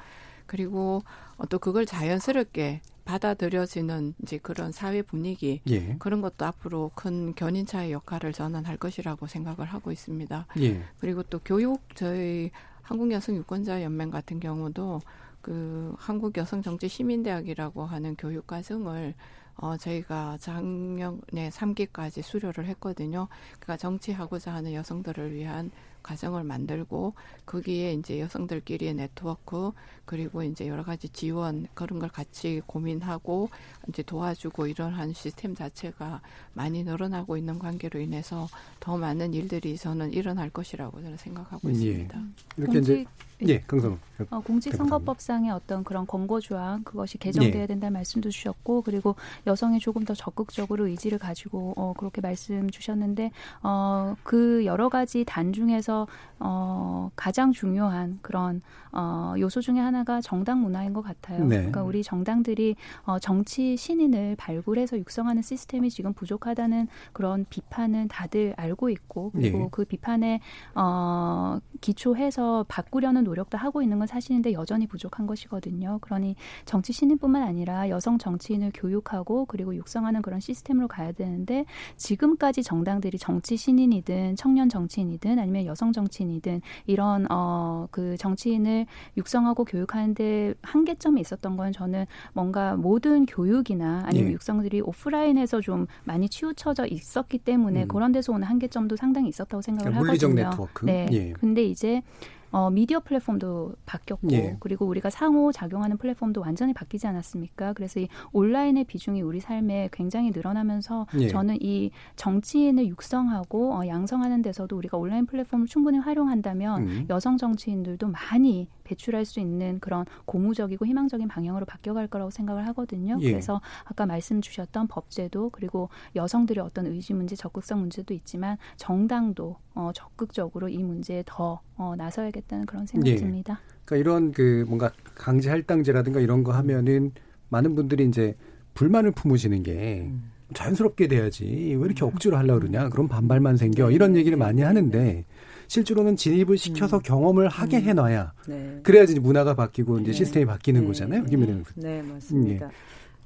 [0.50, 1.04] 그리고
[1.36, 5.94] 어, 또 그걸 자연스럽게 받아들여지는 이제 그런 사회 분위기 예.
[6.00, 10.46] 그런 것도 앞으로 큰 견인차의 역할을 저는 할 것이라고 생각을 하고 있습니다.
[10.58, 10.82] 예.
[10.98, 12.50] 그리고 또 교육 저희
[12.82, 15.00] 한국 여성 유권자 연맹 같은 경우도
[15.40, 19.14] 그 한국 여성 정치 시민대학이라고 하는 교육 과정을
[19.54, 23.28] 어 저희가 작년에 3기까지 수료를 했거든요.
[23.60, 25.70] 그러니까 정치하고자 하는 여성들을 위한
[26.02, 27.14] 과정을 만들고
[27.46, 29.72] 거기에 이제 여성들끼리의 네트워크
[30.04, 33.48] 그리고 이제 여러 가지 지원 그런 걸 같이 고민하고
[33.88, 36.20] 이제 도와주고 이러한 시스템 자체가
[36.52, 38.48] 많이 늘어나고 있는 관계로 인해서
[38.80, 41.72] 더 많은 일들이 저는 일어날 것이라고 저는 생각하고 예.
[41.72, 42.22] 있습니다.
[42.56, 43.04] 이렇게 이제
[43.48, 43.96] 예, 강선우.
[44.30, 47.66] 어, 공직선거법상의 어떤 그런 권고 조항 그것이 개정돼야 예.
[47.66, 49.14] 된다는 말씀도 주셨고 그리고
[49.46, 53.30] 여성이 조금 더 적극적으로 의지를 가지고 어, 그렇게 말씀 주셨는데
[53.62, 56.06] 어, 그 여러 가지 단 중에서
[56.38, 58.62] 어, 가장 중요한 그런
[58.92, 61.44] 어, 요소 중에 하나가 정당 문화인 것 같아요.
[61.44, 61.56] 네.
[61.56, 68.90] 그러니까 우리 정당들이 어, 정치 신인을 발굴해서 육성하는 시스템이 지금 부족하다는 그런 비판은 다들 알고
[68.90, 69.68] 있고 그리고 예.
[69.70, 70.40] 그 비판에
[70.74, 75.98] 어, 기초해서 바꾸려는 노력도 하고 있는 건 사실인데 여전히 부족한 것이거든요.
[76.00, 81.64] 그러니 정치 신인뿐만 아니라 여성 정치인을 교육하고 그리고 육성하는 그런 시스템으로 가야 되는데
[81.96, 90.54] 지금까지 정당들이 정치 신인이든 청년 정치인이든 아니면 여성 정치인이든 이런 어 그 정치인을 육성하고 교육하는데
[90.62, 94.32] 한계점이 있었던 건 저는 뭔가 모든 교육이나 아니면 예.
[94.34, 97.88] 육성들이 오프라인에서 좀 많이 치우쳐져 있었기 때문에 음.
[97.88, 100.50] 그런 데서 오는 한계점도 상당히 있었다고 생각을 그러니까 물리적 하거든요.
[100.50, 100.86] 네트워크.
[100.86, 101.08] 네.
[101.12, 101.32] 예.
[101.32, 102.02] 근데 이제
[102.50, 104.56] 어, 미디어 플랫폼도 바뀌었고 예.
[104.60, 107.72] 그리고 우리가 상호 작용하는 플랫폼도 완전히 바뀌지 않았습니까?
[107.74, 111.28] 그래서 이 온라인의 비중이 우리 삶에 굉장히 늘어나면서 예.
[111.28, 117.06] 저는 이 정치인을 육성하고 어, 양성하는 데서도 우리가 온라인 플랫폼을 충분히 활용한다면 음.
[117.10, 123.18] 여성 정치인들도 많이 배출할 수 있는 그런 고무적이고 희망적인 방향으로 바뀌어갈 거라고 생각을 하거든요.
[123.20, 123.30] 예.
[123.30, 129.92] 그래서 아까 말씀 주셨던 법제도 그리고 여성들의 어떤 의지 문제, 적극성 문제도 있지만 정당도 어,
[129.94, 133.16] 적극적으로 이 문제에 더 어, 나서야겠다는 그런 생각이 예.
[133.16, 133.58] 듭니다.
[133.86, 137.12] 그러니까 이런 그 뭔가 강제 할당제라든가 이런 거 하면은
[137.48, 138.36] 많은 분들이 이제
[138.74, 140.10] 불만을 품으시는 게
[140.52, 145.24] 자연스럽게 돼야지 왜 이렇게 억지로 하려고 그러냐 그럼 반발만 생겨 이런 얘기를 많이 하는데
[145.68, 148.80] 실제로는 진입을 시켜서 경험을 하게 해놔야 네.
[148.82, 150.12] 그래야지 문화가 바뀌고 이제 네.
[150.12, 150.86] 시스템이 바뀌는 네.
[150.86, 151.24] 거잖아요.
[151.24, 152.68] 김민영 네, 맞습니다.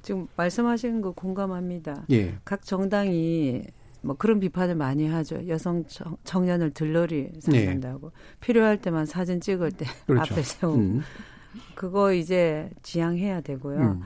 [0.02, 2.04] 지금 말씀하신 거 공감합니다.
[2.12, 2.34] 예.
[2.44, 3.64] 각 정당이
[4.04, 5.48] 뭐 그런 비판을 많이 하죠.
[5.48, 8.12] 여성 청, 청년을 들러리 삼는다고.
[8.40, 9.92] 필요할 때만 사진 찍을 때 네.
[10.06, 10.34] 그렇죠.
[10.34, 10.78] 앞에 세우고.
[10.78, 11.00] 음.
[11.74, 13.78] 그거 이제 지양해야 되고요.
[13.78, 14.00] 음.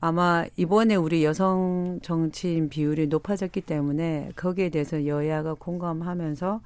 [0.00, 6.60] 아마 이번에 우리 여성 정치인 비율이 높아졌기 때문에 거기에 대해서 여야가 공감하면서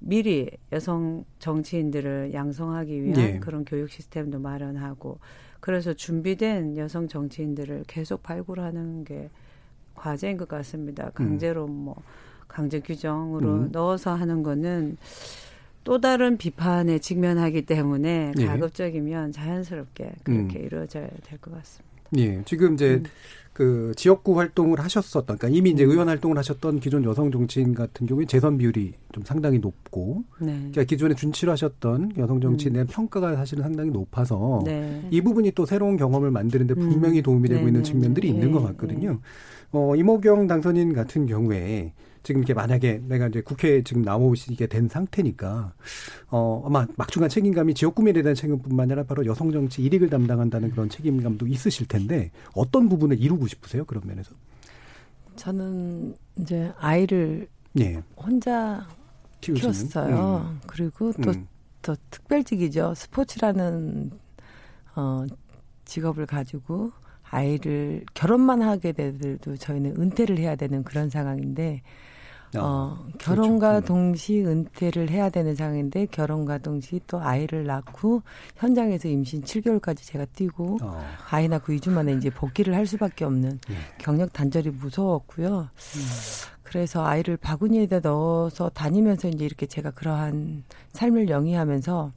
[0.00, 3.38] 미리 여성 정치인들을 양성하기 위한 예.
[3.38, 5.18] 그런 교육 시스템도 마련하고
[5.60, 9.30] 그래서 준비된 여성 정치인들을 계속 발굴하는 게
[9.94, 11.10] 과제인 것 같습니다.
[11.14, 11.94] 강제로 뭐
[12.48, 13.68] 강제 규정으로 음.
[13.72, 14.96] 넣어서 하는 거는
[15.84, 18.44] 또 다른 비판에 직면하기 때문에 예.
[18.46, 20.64] 가급적이면 자연스럽게 그렇게 음.
[20.64, 21.90] 이루어져야 될 것 같습니다.
[22.18, 23.04] 예, 지금 이제 음.
[23.52, 28.24] 그 지역구 활동을 하셨었던, 그러니까 이미 이제 의원 활동을 하셨던 기존 여성 정치인 같은 경우에
[28.24, 30.52] 재선 비율이 좀 상당히 높고, 네.
[30.52, 35.06] 그러니까 기존에 준치를 하셨던 여성 정치인에 대한 평가가 사실은 상당히 높아서 네.
[35.10, 38.34] 이 부분이 또 새로운 경험을 만드는데 분명히 도움이 되고 네, 있는 네, 측면들이 네.
[38.34, 39.20] 있는 것 네, 같거든요.
[39.72, 41.92] 어, 이모경 당선인 같은 경우에
[42.22, 45.72] 지금 이렇게 만약에 내가 이제 국회에 지금 나오시게 된 상태니까
[46.30, 50.88] 어 아마 막중한 책임감이 지역구 미래에 대한 책임뿐만 아니라 바로 여성 정치 일익을 담당한다는 그런
[50.88, 54.34] 책임감도 있으실 텐데 어떤 부분을 이루고 싶으세요 그런 면에서?
[55.36, 57.48] 저는 이제 아이를
[57.78, 58.02] 예.
[58.16, 58.86] 혼자
[59.40, 59.72] 키우시는?
[59.72, 60.50] 키웠어요.
[60.50, 60.60] 음.
[60.66, 61.46] 그리고 또, 음.
[61.80, 62.94] 또 특별직이죠.
[62.94, 64.10] 스포츠라는
[64.96, 65.24] 어,
[65.86, 66.92] 직업을 가지고
[67.30, 71.82] 아이를 결혼만 하게 되더라도 저희는 은퇴를 해야 되는 그런 상황인데
[72.58, 78.22] 어, 결혼과 동시 은퇴를 해야 되는 상황인데 결혼과 동시 또 아이를 낳고
[78.56, 81.00] 현장에서 임신 7개월까지 제가 뛰고 어.
[81.30, 83.74] 아이 낳고 2주 만에 이제 복귀를 할 수밖에 없는 예.
[83.98, 85.68] 경력 단절이 무서웠고요.
[86.64, 92.12] 그래서 아이를 바구니에다 넣어서 다니면서 이제 이렇게 제가 그러한 삶을 영위하면서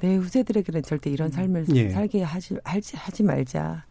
[0.00, 1.90] 내 후세들에게는 절대 이런 삶을 예.
[1.90, 3.84] 살게 하지, 하지, 하지 말자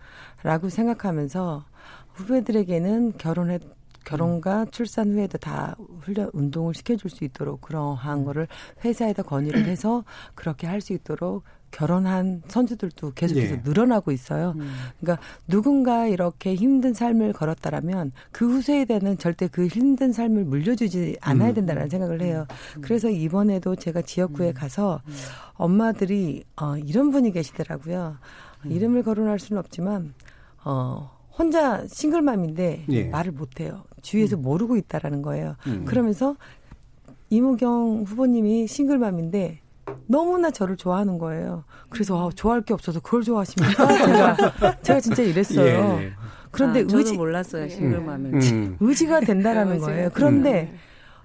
[0.44, 1.66] 라고 생각하면서
[2.14, 3.60] 후배들에게는 결혼해
[4.04, 8.48] 결혼과 출산 후에도 다 훈련 운동을 시켜줄 수 있도록 그러한 거를
[8.86, 13.62] 회사에다 건의를 해서 그렇게 할 수 있도록 결혼한 선수들도 계속해서 예.
[13.64, 14.56] 늘어나고 있어요.
[15.00, 21.54] 그러니까 누군가 이렇게 힘든 삶을 걸었다라면 그 후세에대는 절대 그 힘든 삶을 물려주지 않아야 음.
[21.54, 22.48] 된다는 생각을 해요.
[22.82, 25.02] 그래서 이번에도 제가 지역구에 가서
[25.56, 28.18] 엄마들이 어, 이런 분이 계시더라고요.
[28.64, 30.14] 이름을 거론할 수는 없지만
[30.68, 33.04] 어, 혼자 싱글맘인데 예.
[33.06, 33.84] 말을 못해요.
[34.02, 35.56] 주위에서 모르고 있다라는 거예요.
[35.68, 35.86] 음.
[35.86, 36.36] 그러면서
[37.30, 39.62] 이무경 후보님이 싱글맘인데
[40.08, 41.64] 너무나 저를 좋아하는 거예요.
[41.90, 43.88] 그래서 아, 좋아할 게 없어서 그걸 좋아하십니까?
[43.98, 46.00] 제가, 제가 진짜 이랬어요.
[46.00, 46.12] 예, 예.
[46.52, 48.54] 그런데 아, 저는 의지 몰랐어요 싱글맘인지.
[48.54, 48.78] 음.
[48.82, 50.10] 의지가 된다라는 거예요.
[50.14, 50.74] 그런데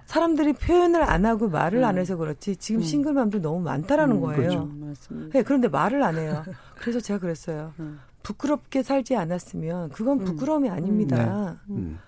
[0.05, 2.85] 사람들이 표현을 안 하고 말을 안 해서 그렇지 지금 음.
[2.85, 4.69] 싱글맘도 너무 많다라는 음, 거예요.
[4.69, 5.31] 그렇죠.
[5.33, 6.45] 네, 그런데 말을 안 해요.
[6.77, 7.73] 그래서 제가 그랬어요.
[7.81, 7.99] 음.
[8.23, 11.61] 부끄럽게 살지 않았으면 그건 부끄러움이 아닙니다.
[11.71, 11.99] 음.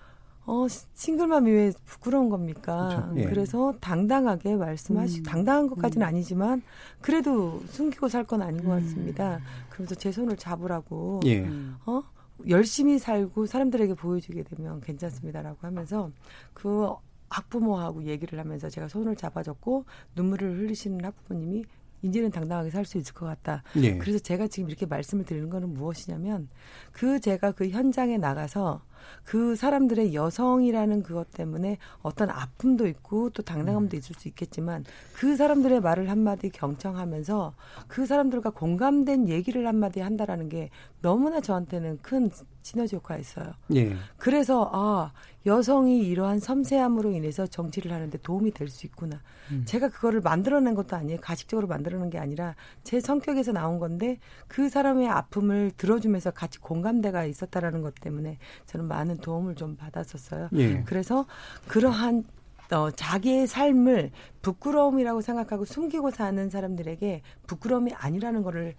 [0.47, 2.89] 어, 싱글맘이 왜 부끄러운 겁니까?
[2.89, 3.13] 그렇죠.
[3.17, 3.25] 예.
[3.25, 5.23] 그래서 당당하게 말씀하시, 음.
[5.23, 6.61] 당당한 것까지는 아니지만
[7.01, 9.39] 그래도 숨기고 살 건 아닌 것 같습니다.
[9.69, 11.47] 그러면서 제 손을 잡으라고, 예.
[11.85, 12.03] 어?
[12.47, 16.11] 열심히 살고 사람들에게 보여주게 되면 괜찮습니다라고 하면서
[16.53, 16.89] 그
[17.29, 19.85] 학부모하고 얘기를 하면서 제가 손을 잡아줬고
[20.15, 21.65] 눈물을 흘리시는 학부모님이
[22.01, 23.63] 이제는 당당하게 살 수 있을 것 같다.
[23.77, 23.97] 예.
[23.97, 26.49] 그래서 제가 지금 이렇게 말씀을 드리는 거는 무엇이냐면
[26.91, 28.81] 그 제가 그 현장에 나가서
[29.23, 34.83] 그 사람들의 여성이라는 그것 때문에 어떤 아픔도 있고 또 당당함도 있을 수 있겠지만
[35.15, 37.53] 그 사람들의 말을 한마디 경청하면서
[37.87, 40.69] 그 사람들과 공감된 얘기를 한마디 한다라는 게
[41.01, 42.29] 너무나 저한테는 큰
[42.65, 43.53] 시너지 효과가 있어요.
[43.75, 43.95] 예.
[44.17, 45.11] 그래서 아
[45.45, 49.21] 여성이 이러한 섬세함으로 인해서 정치를 하는데 도움이 될 수 있구나.
[49.65, 51.19] 제가 그거를 만들어낸 것도 아니에요.
[51.21, 57.83] 가식적으로 만들어낸 게 아니라 제 성격에서 나온 건데 그 사람의 아픔을 들어주면서 같이 공감대가 있었다라는
[57.83, 60.49] 것 때문에 저는 많은 도움을 좀 받았었어요.
[60.55, 60.81] 예.
[60.87, 61.27] 그래서
[61.67, 62.23] 그러한
[62.71, 64.09] 어, 자기의 삶을
[64.45, 68.75] 부끄러움이라고 생각하고 숨기고 사는 사람들에게 부끄러움이 아니라는 거를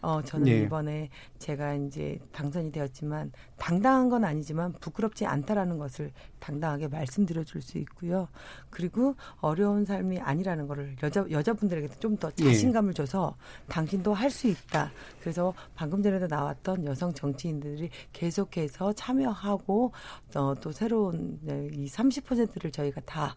[0.00, 0.62] 어 저는 예.
[0.62, 7.76] 이번에 제가 이제 당선이 되었지만 당당한 건 아니지만 부끄럽지 않다라는 것을 당당하게 말씀드려 줄 수
[7.76, 8.28] 있고요.
[8.70, 12.44] 그리고 어려운 삶이 아니라는 거를 여자 여자분들에게도 좀더 예.
[12.44, 13.36] 자신감을 줘서
[13.68, 14.90] 당신도 할 수 있다.
[15.20, 19.92] 그래서 방금 전에도 나왔던 여성 정치인들이 계속해서 참여하고
[20.36, 23.36] 어, 또 새로운 네, 이 30%를 저희가 다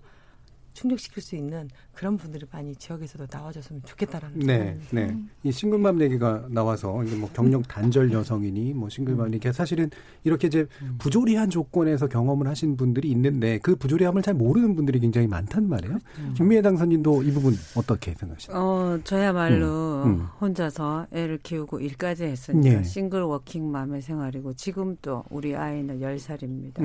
[0.74, 5.15] 충족시킬 수 있는 그런 분들이 많이 지역에서도 나와줬으면 좋겠다라는 네, 네.
[5.43, 9.89] 이 싱글맘 얘기가 나와서 이제 뭐 경력 단절 여성이니 뭐 싱글맘 얘기 사실은
[10.24, 10.65] 이렇게 이제
[10.99, 15.99] 부조리한 조건에서 경험을 하신 분들이 있는데 그 부조리함을 잘 모르는 분들이 굉장히 많단 말이에요.
[16.36, 18.59] 김미애 당선인도 이 부분 어떻게 생각하십니까?
[18.59, 20.28] 어, 저야말로 음, 음.
[20.41, 22.84] 혼자서 애를 키우고 일까지 했으니까 예.
[22.84, 26.82] 싱글 워킹맘의 생활이고 지금도 우리 아이는 10살입니다.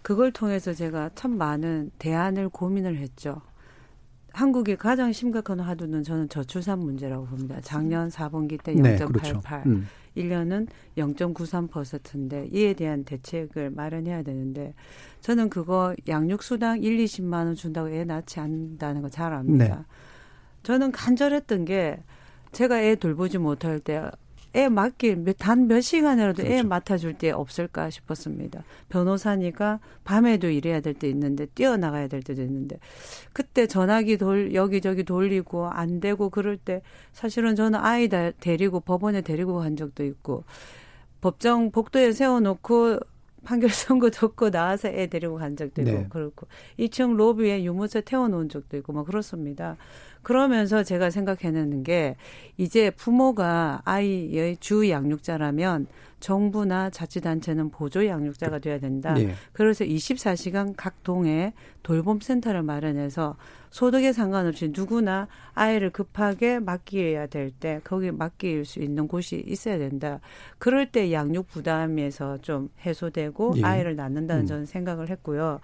[0.00, 0.02] 음.
[0.02, 3.40] 그걸 통해서 제가 참 많은 대안을 고민을 했죠.
[4.32, 7.58] 한국의 가장 심각한 화두는 저는 저출산 문제라고 봅니다.
[7.62, 9.40] 작년 4분기 때 0.88, 네, 그렇죠.
[9.66, 9.86] 음.
[10.16, 14.74] 1년은 0.93%인데 이에 대한 대책을 마련해야 되는데
[15.20, 19.64] 저는 그거 양육수당 1, 20만 원 준다고 애 낳지 않는다는 거 잘 압니다.
[19.64, 19.74] 네.
[20.62, 22.02] 저는 간절했던 게
[22.52, 24.10] 제가 애 돌보지 못할 때
[24.54, 26.68] 애 맡길 단 몇 시간이라도 애 그렇죠.
[26.68, 28.64] 맡아줄 때 없을까 싶었습니다.
[28.88, 32.78] 변호사니까 밤에도 일해야 될 때 있는데 뛰어나가야 될 때도 있는데
[33.32, 36.82] 그때 전화기 돌 여기저기 돌리고 안 되고 그럴 때
[37.12, 40.44] 사실은 저는 아이 다 데리고 법원에 데리고 간 적도 있고
[41.20, 42.98] 법정 복도에 세워놓고
[43.44, 46.06] 판결 선고 듣고 나와서 애 데리고 간 적도 있고 네.
[46.10, 46.46] 그렇고
[46.78, 49.76] 2층 로비에 유모차 태워놓은 적도 있고 막 그렇습니다.
[50.22, 52.16] 그러면서 제가 생각해내는 게
[52.56, 55.86] 이제 부모가 아이의 주 양육자라면
[56.20, 59.14] 정부나 자치단체는 보조 양육자가 돼야 된다.
[59.14, 59.32] 네.
[59.52, 63.36] 그래서 24시간 각 동에 돌봄 센터를 마련해서
[63.70, 70.20] 소득에 상관없이 누구나 아이를 급하게 맡겨야 될 때 거기 맡길 수 있는 곳이 있어야 된다.
[70.58, 73.62] 그럴 때 양육 부담에서 좀 해소되고 예.
[73.64, 74.46] 아이를 낳는다는 음.
[74.46, 75.60] 저는 생각을 했고요.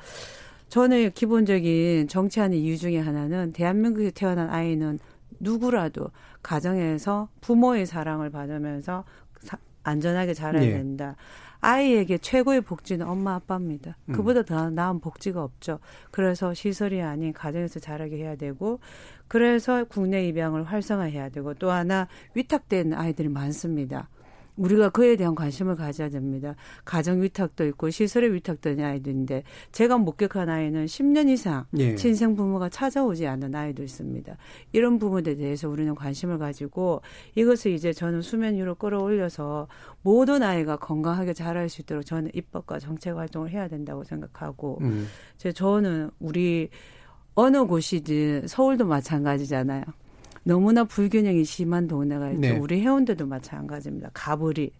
[0.68, 4.98] 저는 기본적인 정치하는 이유 중에 하나는 대한민국에 태어난 아이는
[5.38, 6.10] 누구라도
[6.42, 9.04] 가정에서 부모의 사랑을 받으면서
[9.40, 10.72] 사- 안전하게 자라야 예.
[10.72, 11.16] 된다.
[11.60, 13.96] 아이에게 최고의 복지는 엄마 아빠입니다.
[14.08, 14.12] 음.
[14.12, 15.78] 그보다 더 나은 복지가 없죠.
[16.10, 18.78] 그래서 시설이 아닌 가정에서 자라게 해야 되고
[19.28, 24.08] 그래서 국내 입양을 활성화해야 되고 또 하나 위탁된 아이들이 많습니다.
[24.56, 26.54] 우리가 그에 대한 관심을 가져야 됩니다.
[26.84, 29.42] 가정 위탁도 있고 시설에 위탁된 아이들인데
[29.72, 31.94] 제가 목격한 아이는 10년 이상 예.
[31.96, 34.36] 친생 부모가 찾아오지 않는 아이도 있습니다.
[34.72, 37.02] 이런 부분에 대해서 우리는 관심을 가지고
[37.34, 39.68] 이것을 이제 저는 수면 위로 끌어올려서
[40.02, 45.06] 모든 아이가 건강하게 자랄 수 있도록 저는 입법과 정책 활동을 해야 된다고 생각하고 음.
[45.36, 46.70] 제 저는 우리
[47.34, 49.84] 어느 곳이든 서울도 마찬가지잖아요.
[50.46, 52.40] 너무나 불균형이 심한 동네가 있죠.
[52.40, 52.50] 네.
[52.56, 54.10] 우리 해운대도 마찬가지입니다.
[54.14, 54.70] 가브리.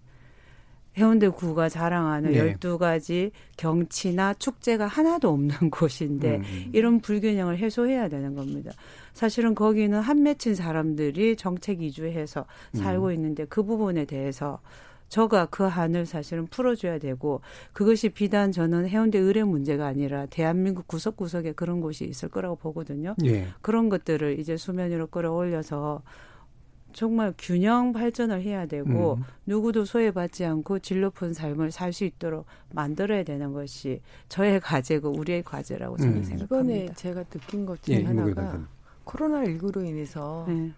[0.96, 2.54] 해운대 구가 자랑하는 네.
[2.54, 6.70] 12가지 경치나 축제가 하나도 없는 곳인데 음.
[6.72, 8.70] 이런 불균형을 해소해야 되는 겁니다.
[9.12, 13.12] 사실은 거기는 한 맺힌 사람들이 정책 이주해서 살고 음.
[13.14, 14.60] 있는데 그 부분에 대해서
[15.08, 17.40] 저가 그 한을 사실은 풀어줘야 되고
[17.72, 23.14] 그것이 비단 저는 해운대 의뢰 문제가 아니라 대한민국 구석구석에 그런 곳이 있을 거라고 보거든요.
[23.24, 23.46] 예.
[23.62, 26.02] 그런 것들을 이제 수면 위로 끌어올려서
[26.92, 29.22] 정말 균형 발전을 해야 되고 음.
[29.44, 34.00] 누구도 소외받지 않고 질 높은 삶을 살 수 있도록 만들어야 되는 것이
[34.30, 36.22] 저의 과제고 우리의 과제라고 저는 음.
[36.24, 36.56] 생각합니다.
[36.56, 38.66] 이번에 제가 느낀 것 중에 예, 하나가 당선인.
[39.04, 40.72] 코로나 19로 인해서 네.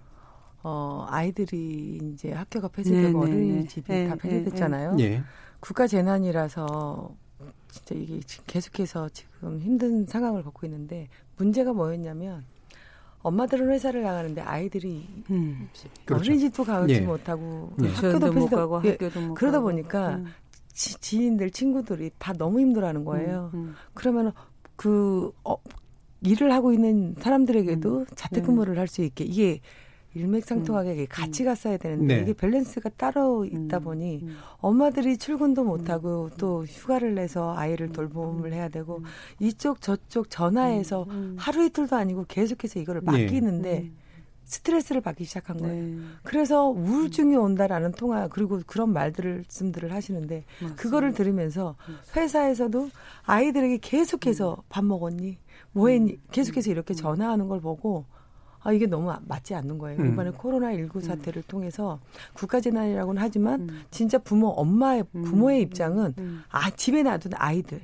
[0.68, 3.42] 어 아이들이 이제 학교가 폐쇄되고 네, 네, 네.
[3.52, 4.96] 어린이집이 네, 다 네, 폐쇄됐잖아요.
[5.00, 5.22] 예.
[5.60, 7.10] 국가 재난이라서
[7.70, 11.08] 진짜 이게 계속해서 지금 힘든 상황을 겪고 있는데
[11.38, 12.44] 문제가 뭐였냐면
[13.22, 15.08] 엄마들은 회사를 나가는데 아이들이
[16.04, 16.22] 그렇죠.
[16.22, 17.00] 어린이집도 가지 예.
[17.00, 18.90] 못하고 학교도 못 폐쇄되고 가고 예.
[18.90, 19.70] 학교도 못 그러다 가고.
[19.70, 20.26] 보니까 음.
[20.72, 23.50] 지, 지인들 친구들이 다 너무 힘들어하는 거예요.
[23.54, 23.74] 음, 음.
[23.94, 24.32] 그러면
[24.76, 25.56] 그 어,
[26.20, 29.60] 일을 하고 있는 사람들에게도 자택근무를 할 수 있게 이게
[30.18, 32.22] 일맥상통하게 이게 같이 갔어야 되는데 네.
[32.22, 34.26] 이게 밸런스가 따로 있다 보니
[34.58, 39.02] 엄마들이 출근도 못하고 또 휴가를 내서 아이를 돌봄을 해야 되고
[39.38, 41.06] 이쪽 저쪽 전화해서
[41.36, 43.06] 하루 이틀도 아니고 계속해서 이거를 예.
[43.06, 43.90] 맡기는데
[44.48, 45.98] 스트레스를 받기 시작한 거예요.
[46.22, 50.44] 그래서 우울증이 온다라는 통화 그리고 그런 말들을 말씀들을 하시는데
[50.76, 51.76] 그거를 들으면서
[52.16, 52.88] 회사에서도
[53.24, 55.38] 아이들에게 계속해서 밥 먹었니?
[55.72, 56.18] 뭐 했니?
[56.32, 58.06] 계속해서 이렇게 전화하는 걸 보고
[58.60, 60.00] 아 이게 너무 맞지 않는 거예요.
[60.00, 60.12] 음.
[60.12, 62.00] 이번에 코로나 19 사태를 통해서
[62.34, 66.14] 국가 재난이라고는 하지만 진짜 부모 엄마의 부모의 입장은
[66.48, 67.80] 아 집에 놔둔 아이들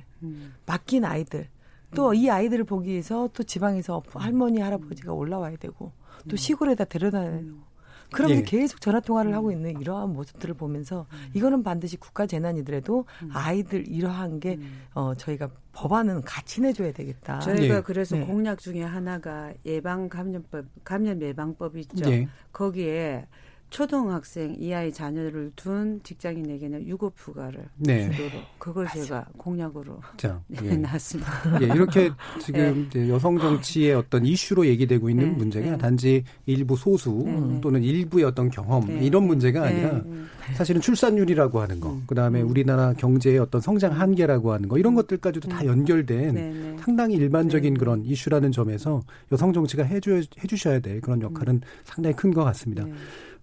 [0.65, 1.47] 맡긴 아이들
[1.93, 5.91] 또 이 아이들을 보기 위해서 또 지방에서 할머니 할아버지가 올라와야 되고
[6.29, 7.65] 또 시골에다 데려다야 되고.
[8.11, 8.45] 그러면서 예.
[8.45, 14.59] 계속 전화 통화를 하고 있는 이러한 모습들을 보면서 이거는 반드시 국가 재난이더라도 아이들 이러한 게
[14.93, 17.39] 어, 저희가 법안은 같이 내줘야 되겠다.
[17.39, 18.25] 저희가 그래서 네.
[18.25, 22.09] 공약 중에 하나가 예방 감염법 감염 예방법 있죠.
[22.09, 22.29] 네.
[22.53, 23.27] 거기에
[23.69, 28.09] 초등학생 이하의 자녀를 둔 직장인에게는 유급 휴가를 네.
[28.11, 30.75] 주도록 그걸 제가 공약으로 자, 네, 예.
[30.77, 31.61] 놨습니다.
[31.61, 35.77] 예, 이렇게 지금 이제 여성 정치의 어떤 이슈로 얘기되고 있는 네, 문제가 네.
[35.77, 37.61] 단지 일부 소수 네, 네.
[37.61, 40.25] 또는 일부의 어떤 경험 네, 이런 문제가 네, 아니라 네.
[40.55, 45.49] 사실은 출산율이라고 하는 거, 그 다음에 우리나라 경제의 어떤 성장 한계라고 하는 거 이런 것들까지도
[45.49, 46.77] 다 연결된 네, 네.
[46.79, 49.01] 상당히 일반적인 그런 이슈라는 점에서
[49.31, 52.85] 여성 정치가 해줘 해주셔야 될 그런 역할은 상당히 큰 것 같습니다.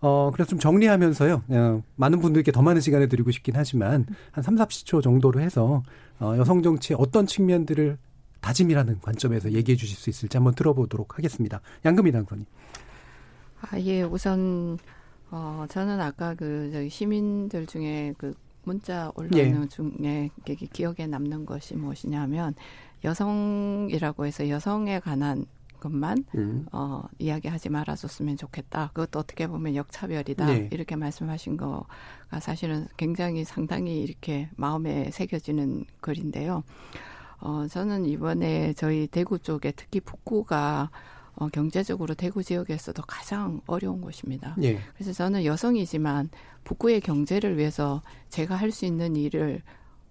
[0.03, 4.57] 어, 그래서 좀 정리하면서요, 어, 많은 분들께 더 많은 시간을 드리고 싶긴 하지만, 한 3,
[4.57, 5.83] 40초 정도로 해서,
[6.19, 7.97] 어, 여성 정치의 어떤 측면들을
[8.41, 11.61] 다짐이라는 관점에서 얘기해 주실 수 있을지 한번 들어보도록 하겠습니다.
[11.85, 12.45] 양금희 당선인.
[13.61, 14.77] 아, 예, 우선,
[15.31, 18.35] 어, 저는 아까 그, 저희 시민들 중에 그
[18.65, 19.69] 문자 올라오는 예.
[19.69, 22.55] 중에 기- 기억에 남는 것이 무엇이냐면,
[23.05, 25.47] 여성이라고 해서 여성에 관한
[25.83, 26.67] 것만, 음.
[26.71, 28.91] 어, 이야기하지 말아줬으면 좋겠다.
[28.95, 30.47] 그것도 어떻게 보면 역차별이다.
[30.47, 30.69] 네.
[30.71, 36.63] 이렇게 말씀하신 거가 사실은 굉장히 상당히 이렇게 마음에 새겨지는 글인데요.
[37.41, 40.91] 어, 저는 이번에 저희 대구 쪽에 특히 북구가
[41.35, 44.55] 어, 경제적으로 대구 지역에서도 가장 어려운 곳입니다.
[44.63, 44.79] 예.
[44.95, 46.29] 그래서 저는 여성이지만
[46.65, 49.63] 북구의 경제를 위해서 제가 할 수 있는 일을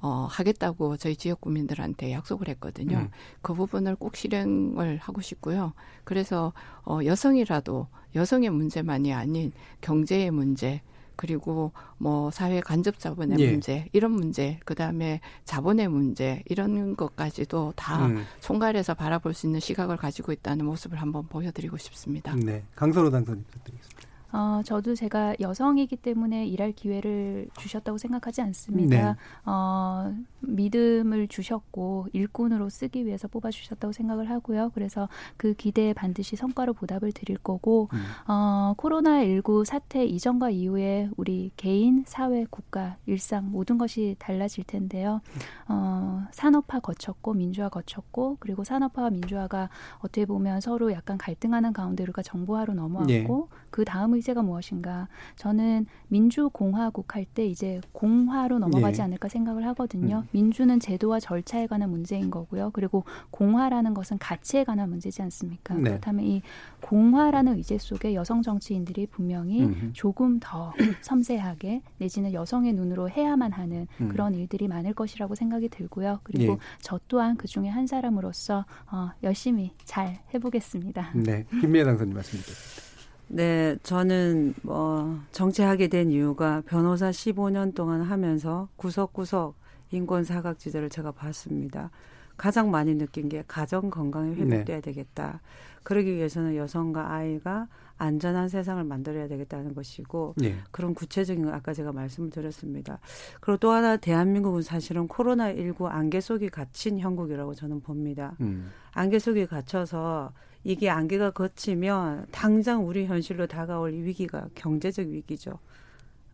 [0.02, 2.98] 어, 하겠다고 저희 지역 구민들한테 약속을 했거든요.
[2.98, 3.10] 음.
[3.42, 5.74] 그 부분을 꼭 실행을 하고 싶고요.
[6.04, 10.82] 그래서 어, 여성이라도 여성의 문제만이 아닌 경제의 문제
[11.16, 13.52] 그리고 뭐 사회 간접 자본의 예.
[13.52, 18.26] 문제 이런 문제 그다음에 자본의 문제 이런 것까지도 다 음.
[18.40, 22.36] 총괄해서 바라볼 수 있는 시각을 가지고 있다는 모습을 한번 보여드리고 싶습니다.
[22.36, 22.64] 네.
[22.76, 24.11] 강선호 당선인 부탁드리겠습니다.
[24.34, 29.14] 어, 저도 제가 여성이기 때문에 일할 기회를 주셨다고 생각하지 않습니다.
[29.14, 29.20] 네.
[29.46, 34.72] 어, 믿음을 주셨고 일꾼으로 쓰기 위해서 뽑아주셨다고 생각을 하고요.
[34.74, 38.00] 그래서 그 기대에 반드시 성과로 보답을 드릴 거고, 음.
[38.28, 45.22] 어, 코로나19 사태 이전과 이후에 우리 개인, 사회, 국가, 일상 모든 것이 달라질 텐데요.
[45.68, 49.70] 어, 산업화 거쳤고 민주화 거쳤고 그리고 산업화와 민주화가
[50.00, 53.12] 어떻게 보면 서로 약간 갈등하는 가운데 우리가 정보화로 넘어왔고
[53.52, 53.58] 예.
[53.70, 55.08] 그 다음 의제가 무엇인가?
[55.36, 59.04] 저는 민주공화국 할 때 이제 공화로 넘어가지 예.
[59.04, 60.24] 않을까 생각을 하거든요.
[60.26, 60.28] 음.
[60.32, 62.72] 민주는 제도와 절차에 관한 문제인 거고요.
[62.74, 65.76] 그리고 공화라는 것은 가치에 관한 문제지 않습니까?
[65.76, 65.84] 네.
[65.84, 66.42] 그렇다면 이
[66.82, 69.94] 공화라는 의제 속에 여성 정치인들이 분명히 음흠.
[69.94, 74.10] 조금 더 섬세하게 내지는 여성의 눈으로 해야만 하는 음.
[74.10, 76.20] 그런 일들이 많을 것이라고 생각이 들고요.
[76.24, 76.58] 그리고 예.
[76.80, 81.12] 저 또한 그 중에 한 사람으로서 어, 열심히 잘 해보겠습니다.
[81.16, 81.46] 네.
[81.62, 82.92] 김미애 당선인 말씀 드리겠습니다.
[83.34, 89.56] 네, 저는 뭐 정치하게 된 이유가 변호사 15년 동안 하면서 구석구석
[89.92, 91.92] 인권 사각지대를 제가 봤습니다.
[92.38, 95.42] 가장 많이 느낀 게 가정 건강이 회복돼야 되겠다.
[95.84, 97.68] 그러기 위해서는 여성과 아이가
[97.98, 100.56] 안전한 세상을 만들어야 되겠다는 것이고 예.
[100.72, 103.00] 그런 구체적인 거 아까 제가 말씀을 드렸습니다.
[103.42, 108.36] 그리고 또 하나 대한민국은 사실은 코로나 19 안개 속에 갇힌 형국이라고 저는 봅니다.
[108.42, 108.72] 음.
[108.94, 110.34] 안개 속에 갇혀서
[110.64, 115.60] 이게 안개가 걷히면 당장 우리 현실로 다가올 이 위기가 경제적 위기죠.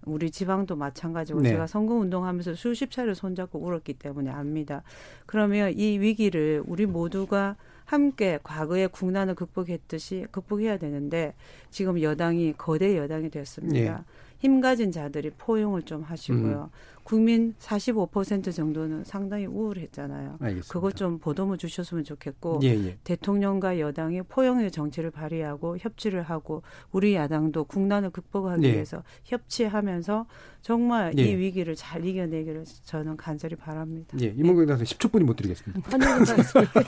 [0.08, 1.50] 우리 지방도 마찬가지고 네.
[1.50, 4.84] 제가 선거 운동하면서 수십 차례 손잡고 울었기 때문에 압니다.
[5.26, 7.56] 그러면 이 위기를 우리 모두가
[7.86, 11.34] 함께 과거의 국난을 극복했듯이 극복해야 되는데
[11.70, 13.80] 지금 여당이 거대 여당이 됐습니다.
[13.80, 13.98] 예.
[14.40, 16.70] 힘 가진 자들이 포용을 좀 하시고요.
[17.08, 20.40] 국민 45% 정도는 상당히 우울했잖아요.
[20.42, 20.74] 알겠습니다.
[20.74, 22.98] 그것 좀 보도문 주셨으면 좋겠고 예, 예.
[23.06, 28.74] 대통령과 여당이 포용의 정치를 발휘하고 협치를 하고 우리 야당도 국난을 극복하기 예.
[28.74, 30.26] 위해서 협치하면서
[30.62, 31.24] 정말 예.
[31.24, 34.18] 이 위기를 잘 이겨내기를 저는 간절히 바랍니다.
[34.20, 34.34] 예.
[34.36, 35.90] 임원경 당선인 10초뿐이 못 드리겠습니다.
[35.90, 36.36] 헌정사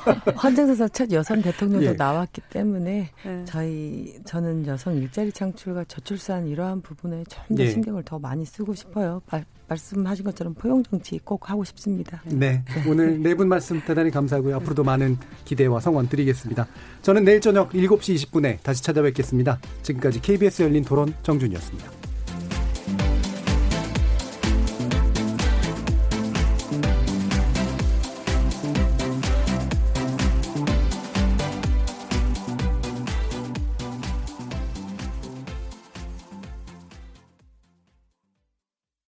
[0.44, 1.94] 헌정사상 첫 여성 대통령도 예.
[1.94, 3.46] 나왔기 때문에 네.
[3.46, 7.70] 저희 저는 여성 일자리 창출과 저출산 이러한 부분에 좀더 예.
[7.70, 9.22] 신경을 더 많이 쓰고 싶어요.
[9.70, 12.22] 말, 말씀하신 것처럼 포용 정치 꼭 하고 싶습니다.
[12.26, 12.64] 네.
[12.88, 14.56] 오늘 네 분 말씀 대단히 감사하고요.
[14.58, 16.68] 앞으로도 많은 기대와 성원 드리겠습니다.
[17.02, 19.60] 저는 내일 저녁 7시 20분에 다시 찾아뵙겠습니다.
[19.84, 22.09] 지금까지 KBS 열린 토론 정준이었습니다.